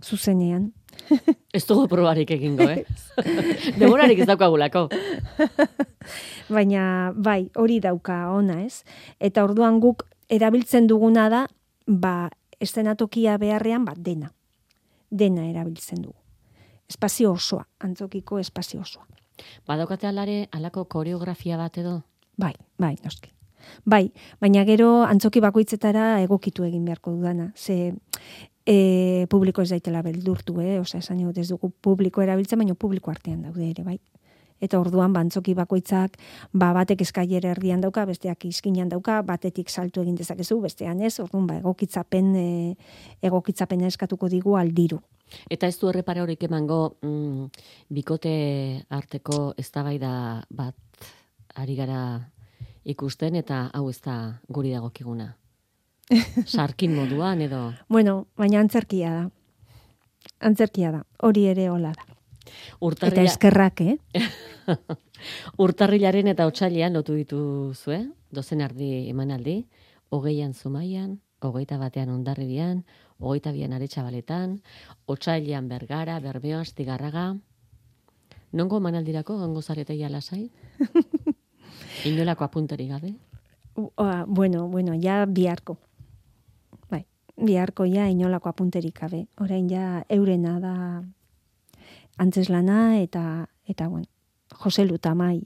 zuzenean. 0.00 0.72
Ez 1.56 1.64
dugu 1.66 1.86
probarik 1.90 2.30
egingo, 2.30 2.66
eh? 2.70 2.84
Demorarik 3.80 4.22
ez 4.22 4.26
daukagulako. 4.28 4.86
Baina, 6.54 7.12
bai, 7.16 7.50
hori 7.58 7.80
dauka 7.82 8.22
ona, 8.34 8.60
ez? 8.64 8.82
Eta 9.18 9.44
orduan 9.46 9.80
guk 9.82 10.04
erabiltzen 10.30 10.86
duguna 10.90 11.28
da, 11.32 11.44
ba, 11.86 12.30
eszenatokia 12.60 13.36
beharrean, 13.42 13.84
ba, 13.88 13.94
dena. 13.96 14.30
Dena 15.10 15.46
erabiltzen 15.48 16.02
dugu. 16.04 16.18
Espazio 16.90 17.32
osoa, 17.32 17.66
antzokiko 17.86 18.38
espazio 18.38 18.82
osoa. 18.82 19.06
Badaukate 19.66 20.06
alare, 20.06 20.46
alako 20.52 20.84
koreografia 20.90 21.58
bat 21.58 21.78
edo? 21.78 22.00
Bai, 22.38 22.54
bai, 22.78 22.96
noski. 23.04 23.30
Bai, 23.84 24.10
baina 24.40 24.64
gero 24.64 25.02
antzoki 25.04 25.40
bakoitzetara 25.44 26.20
egokitu 26.24 26.64
egin 26.64 26.84
beharko 26.88 27.12
dudana. 27.16 27.50
Ze 27.56 27.92
e, 28.70 29.26
publiko 29.30 29.64
ez 29.64 29.70
daitela 29.72 30.02
beldurtu, 30.06 30.60
eh? 30.62 30.78
Osea, 30.80 31.00
esan 31.02 31.20
ez 31.34 31.48
dugu 31.48 31.72
publiko 31.82 32.22
erabiltzen, 32.22 32.58
baina 32.58 32.74
publiko 32.74 33.10
artean 33.10 33.42
daude 33.42 33.70
ere, 33.70 33.84
bai. 33.84 33.98
Eta 34.60 34.76
orduan 34.78 35.12
bantzoki 35.12 35.54
bakoitzak 35.56 36.18
ba 36.52 36.74
batek 36.76 37.00
eskailer 37.00 37.46
erdian 37.48 37.80
dauka, 37.80 38.04
besteak 38.04 38.44
izkinan 38.44 38.90
dauka, 38.92 39.22
batetik 39.24 39.70
saltu 39.70 40.02
egin 40.02 40.18
dezakezu, 40.18 40.60
bestean 40.60 41.00
ez. 41.00 41.14
Orduan 41.20 41.46
ba 41.48 41.56
egokitzapen 41.62 42.34
e, 42.36 42.50
egokitzapena 43.22 43.88
eskatuko 43.88 44.28
digu 44.28 44.58
aldiru. 44.60 45.00
Eta 45.48 45.66
ez 45.66 45.78
du 45.80 45.88
errepara 45.88 46.22
horik 46.22 46.42
emango 46.44 46.98
mm, 47.00 47.46
bikote 47.88 48.34
arteko 48.90 49.54
eztabaida 49.56 50.12
bat 50.50 50.76
ari 51.56 51.76
gara 51.78 52.02
ikusten 52.84 53.38
eta 53.40 53.70
hau 53.72 53.88
ez 53.88 54.00
da 54.04 54.40
guri 54.48 54.74
dagokiguna. 54.74 55.39
Sarkin 56.46 56.94
moduan 56.94 57.40
edo 57.40 57.72
Bueno, 57.88 58.26
baina 58.36 58.60
antzerkia 58.60 59.12
da. 59.14 59.30
Antzerkia 60.40 60.90
da. 60.92 61.04
Hori 61.22 61.46
ere 61.46 61.68
hola 61.70 61.92
da. 61.94 62.06
Eta 62.50 62.78
urtarrila, 62.80 63.30
eskerrak, 63.30 63.80
eh? 63.80 63.96
urtarrilaren 65.64 66.30
eta 66.32 66.46
otsailean 66.48 66.96
lotu 66.96 67.14
dituzue, 67.14 68.00
dozen 68.32 68.62
ardi 68.64 69.08
emanaldi, 69.10 69.66
hogeian 70.10 70.54
zumaian, 70.54 71.20
hogeita 71.40 71.78
batean 71.78 72.10
ondarribian, 72.10 72.84
hogeita 73.18 73.52
bian 73.52 73.72
aretxabaletan, 73.76 74.60
otsailean 75.06 75.68
bergara, 75.68 76.18
bermeo, 76.20 76.60
astigarraga. 76.60 77.34
Nongo 78.52 78.80
emanaldirako, 78.82 79.36
gongo 79.38 79.62
zarete 79.62 79.94
ja 79.98 80.10
lasai? 80.10 80.50
Inolako 82.10 82.44
apunteri 82.44 82.88
gabe? 82.88 83.14
Oa, 83.76 84.24
bueno, 84.26 84.66
bueno, 84.68 84.96
ja 85.00 85.24
biharko. 85.26 85.78
Biharko 87.40 87.86
ja 87.88 88.06
inolako 88.08 88.50
apunterik 88.50 89.00
gabe. 89.00 89.24
Orain 89.40 89.68
ja 89.70 90.02
eurena 90.08 90.58
da 90.60 90.74
antzeslana 92.18 93.00
eta 93.00 93.46
eta 93.68 93.88
bueno, 93.88 94.06
Jose 94.64 94.84
Lutamai. 94.84 95.40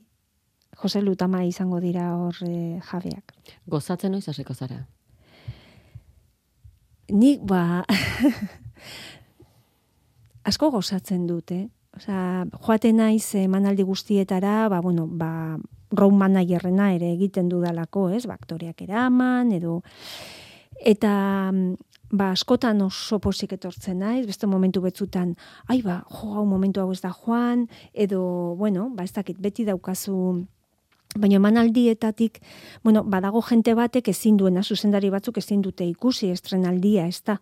Jose 0.82 1.02
Lutamai 1.02 1.48
izango 1.48 1.80
dira 1.80 2.16
hor 2.16 2.34
eh, 2.46 2.80
jabeak. 2.90 3.34
Gozatzen 3.70 4.12
noiz 4.12 4.28
hasiko 4.28 4.54
zara? 4.54 4.84
Nik 7.12 7.44
ba 7.46 7.84
asko 10.50 10.70
gozatzen 10.70 11.26
dute. 11.26 11.68
Osea, 11.94 12.44
joaten 12.66 12.96
naiz 12.98 13.36
emanaldi 13.38 13.84
guztietara, 13.86 14.68
ba 14.68 14.80
bueno, 14.82 15.06
ba 15.06 15.56
road 15.94 16.16
managerrena 16.18 16.90
ere 16.96 17.12
egiten 17.14 17.48
dudalako, 17.48 18.08
ez? 18.10 18.24
Ba 18.26 18.34
aktoreak 18.34 18.82
eraman 18.82 19.52
edo 19.54 19.82
eta 20.80 21.50
mm, 21.52 21.74
ba 22.14 22.30
askotan 22.30 22.82
oso 22.82 23.18
posik 23.18 23.52
etortzen 23.56 23.98
naiz, 23.98 24.26
beste 24.26 24.46
momentu 24.46 24.80
betzutan, 24.84 25.34
ai 25.68 25.82
ba, 25.82 26.02
jo, 26.10 26.34
hau 26.38 26.44
momentu 26.46 26.80
hau 26.80 26.90
ez 26.92 27.00
da 27.02 27.12
joan 27.12 27.68
edo 27.92 28.54
bueno, 28.56 28.90
ba 28.94 29.04
ez 29.04 29.12
dakit 29.12 29.40
beti 29.40 29.64
daukazu 29.64 30.44
Baina 31.14 31.36
emanaldietatik, 31.38 32.40
bueno, 32.82 33.04
badago 33.06 33.38
jente 33.46 33.70
batek 33.78 34.08
ezin 34.10 34.34
duena, 34.36 34.64
zuzendari 34.66 35.12
batzuk 35.14 35.36
ezin 35.38 35.60
dute 35.62 35.86
ikusi 35.86 36.32
estrenaldia, 36.34 37.04
ez 37.06 37.20
da. 37.22 37.36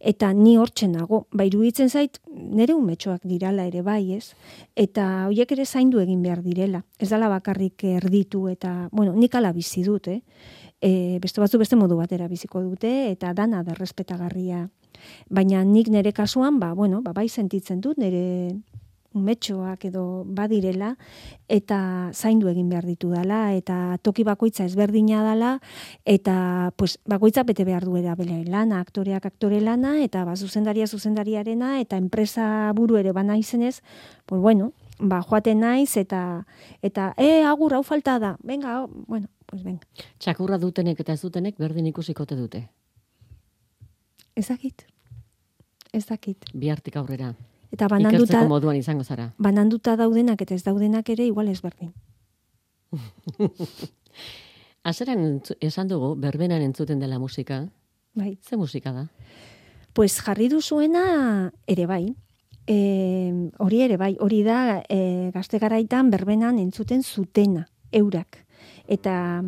Eta 0.00 0.30
ni 0.32 0.54
hortzen 0.56 0.94
nago, 0.96 1.26
ba 1.36 1.44
iruditzen 1.44 1.92
zait, 1.92 2.16
nire 2.32 2.72
umetxoak 2.72 3.26
dirala 3.28 3.66
ere 3.68 3.82
bai, 3.84 4.14
ez? 4.16 4.32
Eta 4.72 5.26
hoiek 5.26 5.52
ere 5.52 5.66
zaindu 5.66 6.00
egin 6.00 6.22
behar 6.24 6.40
direla. 6.40 6.80
Ez 6.96 7.10
dala 7.12 7.28
bakarrik 7.28 7.84
erditu 7.84 8.46
eta, 8.48 8.88
bueno, 8.92 9.12
nik 9.12 9.36
ala 9.36 9.52
bizi 9.52 9.84
dut, 9.84 10.08
eh? 10.08 10.22
E, 10.80 11.18
beste 11.20 11.40
batzu 11.40 11.58
beste 11.58 11.76
modu 11.76 11.96
batera 11.98 12.28
biziko 12.28 12.62
dute 12.62 13.10
eta 13.10 13.32
dana 13.34 13.64
da 13.66 13.74
respetagarria. 13.74 14.68
Baina 15.30 15.64
nik 15.64 15.88
nire 15.88 16.12
kasuan, 16.12 16.58
ba, 16.58 16.72
bueno, 16.74 17.02
ba, 17.02 17.12
bai 17.12 17.28
sentitzen 17.28 17.80
dut, 17.80 17.98
nire 17.98 18.54
umetxoak 19.16 19.86
edo 19.88 20.02
badirela 20.36 20.92
eta 21.48 21.78
zaindu 22.12 22.50
egin 22.50 22.68
behar 22.68 22.84
ditu 22.86 23.10
dela 23.14 23.54
eta 23.56 23.96
toki 24.04 24.24
bakoitza 24.26 24.66
ezberdina 24.68 25.22
dela 25.24 25.54
eta 26.04 26.72
pues, 26.76 26.98
bakoitza 27.08 27.44
bete 27.48 27.64
behar 27.64 27.86
duera 27.88 28.14
bele 28.18 28.42
lana, 28.44 28.82
aktoreak 28.84 29.24
aktore 29.26 29.62
lana 29.64 29.96
eta 30.04 30.24
ba, 30.28 30.36
zuzendaria 30.36 30.86
zuzendariarena 30.86 31.78
eta 31.80 31.96
enpresa 31.96 32.72
buru 32.76 33.00
ere 33.00 33.12
bana 33.12 33.38
izenez, 33.38 33.80
pues 34.26 34.42
bueno, 34.42 34.72
ba, 34.98 35.22
joaten 35.22 35.64
naiz 35.64 35.96
eta 35.96 36.44
eta 36.82 37.14
e, 37.16 37.42
agur, 37.48 37.74
hau 37.74 37.82
falta 37.82 38.18
da, 38.18 38.36
venga, 38.44 38.84
bueno, 39.06 39.28
pues 39.48 39.64
venga. 39.64 39.86
Txakurra 40.20 40.58
dutenek 40.60 41.00
eta 41.00 41.14
ez 41.16 41.22
dutenek 41.24 41.56
berdin 41.58 41.86
ikusikote 41.88 42.36
dute. 42.36 42.66
Ez 44.36 44.46
dakit. 44.48 44.84
Ez 45.92 46.04
dakit. 46.06 46.44
Biartik 46.54 46.96
aurrera. 47.00 47.32
Eta 47.72 47.88
bananduta, 47.88 48.24
Ikertzeko 48.24 48.48
moduan 48.48 48.76
izango 48.76 49.04
zara. 49.04 49.32
bananduta 49.38 49.96
daudenak 49.96 50.40
eta 50.44 50.54
ez 50.54 50.62
daudenak 50.64 51.08
ere 51.08 51.26
igual 51.26 51.48
ez 51.48 51.60
berdin. 51.64 51.92
Azeran 54.88 55.40
esan 55.60 55.88
dugu, 55.88 56.14
berbenan 56.16 56.62
entzuten 56.62 57.00
dela 57.00 57.18
musika. 57.18 57.66
Bai. 58.14 58.38
Ze 58.42 58.56
musika 58.56 58.92
da? 58.92 59.08
Pues 59.92 60.20
jarri 60.20 60.48
duzuena 60.48 61.52
ere 61.66 61.86
bai. 61.86 62.14
E, 62.66 63.32
hori 63.58 63.80
ere 63.82 63.96
bai, 63.96 64.16
hori 64.20 64.42
da 64.44 64.82
e, 64.88 65.30
gazte 65.34 65.58
garaitan 65.58 66.10
berbenan 66.10 66.58
entzuten 66.58 67.02
zutena, 67.02 67.66
eurak. 67.92 68.44
Eta 68.88 69.42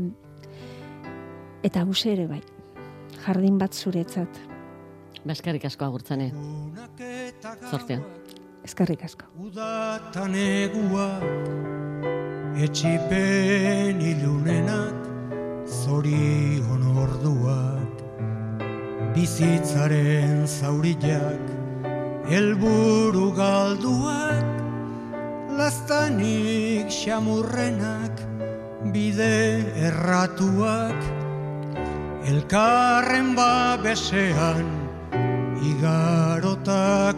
eta 1.64 1.82
hause 1.82 2.12
ere 2.12 2.26
bai. 2.28 2.40
Jardin 3.24 3.58
bat 3.60 3.74
zuretzat. 3.74 4.40
Baskarrik 5.24 5.64
asko 5.68 5.84
agurtzane. 5.84 6.30
Zortea. 7.70 8.00
Eskerrik 8.64 9.04
asko. 9.04 9.24
Udatan 9.40 10.34
eguak, 10.36 11.24
etxipen 12.60 14.00
ilunenak, 14.04 15.06
zorion 15.64 16.84
orduak, 17.04 18.02
bizitzaren 19.16 20.44
zaurillak, 20.46 21.52
helburu 22.28 23.30
galduak, 23.36 24.44
lastanik 25.56 26.92
xamurrenak, 26.92 28.29
bide 28.92 29.64
erratuak, 29.86 31.00
elkarren 32.26 33.34
babesean, 33.38 34.66
igarotakuak. 35.70 37.10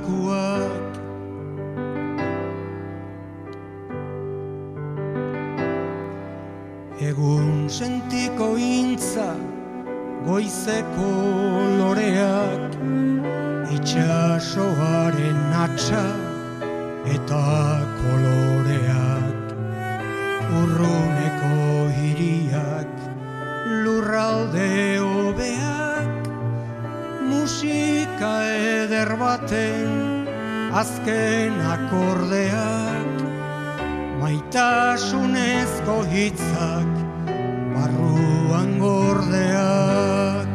Egun 7.02 7.68
sentiko 7.68 8.54
intza, 8.56 9.30
goizeko 10.26 11.10
loreak, 11.80 12.76
itxasoaren 13.74 15.40
atxa 15.64 16.04
eta 17.10 17.42
koloreak, 17.98 19.42
urruneko 20.60 21.22
hiriak, 21.22 21.31
lurralde 24.22 24.98
hobeak, 24.98 26.28
musika 27.28 28.34
eder 28.46 29.16
baten 29.18 30.26
azken 30.72 31.58
akordeak, 31.74 33.22
maitasunezko 34.20 35.96
hitzak 36.12 36.92
barruan 37.74 38.78
gordeak. 38.78 40.50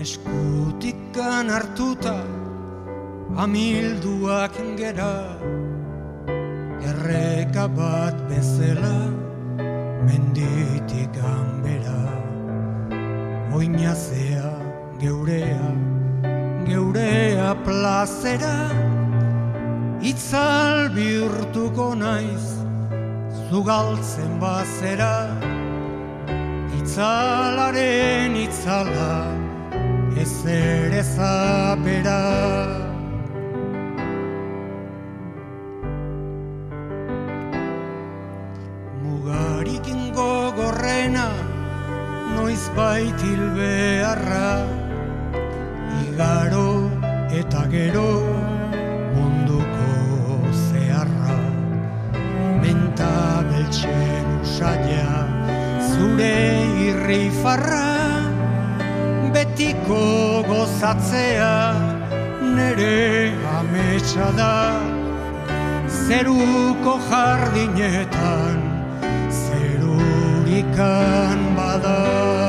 Eskutikan 0.00 1.52
hartuta 1.52 2.16
amilduak 3.36 4.56
gera 4.80 5.14
Erreka 7.10 7.66
bat 7.74 8.14
bezala 8.30 9.10
menditik 10.06 11.10
ganbera 11.10 12.02
Oinazea 13.50 14.50
geurea 15.02 15.70
geurea 16.70 17.50
plazera. 17.66 18.54
Itzal 20.10 20.94
bihurtuko 20.94 21.88
naiz 21.98 22.46
zugaltzen 23.50 24.38
bazera. 24.42 25.14
Itzalaren 26.78 28.38
itzala 28.46 29.14
ez 30.22 30.34
ere 30.46 31.02
zapera 31.02 32.79
gogorrena 41.10 41.28
noiz 42.36 42.70
baitil 42.76 43.42
beharra. 43.56 44.66
Igaro 46.06 46.90
eta 47.30 47.66
gero 47.70 48.22
munduko 49.14 50.50
zeharra. 50.68 51.38
Menta 52.62 53.42
beltsen 53.50 54.26
usaila 54.42 55.26
zure 55.90 56.34
irrifarra 56.88 57.88
betiko 59.32 60.42
gozatzea 60.48 61.74
nere 62.54 63.32
ametsa 63.58 64.30
da. 64.36 64.54
Zeruko 65.88 66.98
jardinetan 67.10 68.69
taken 70.62 71.56
by 71.56 71.78
the 71.78 72.39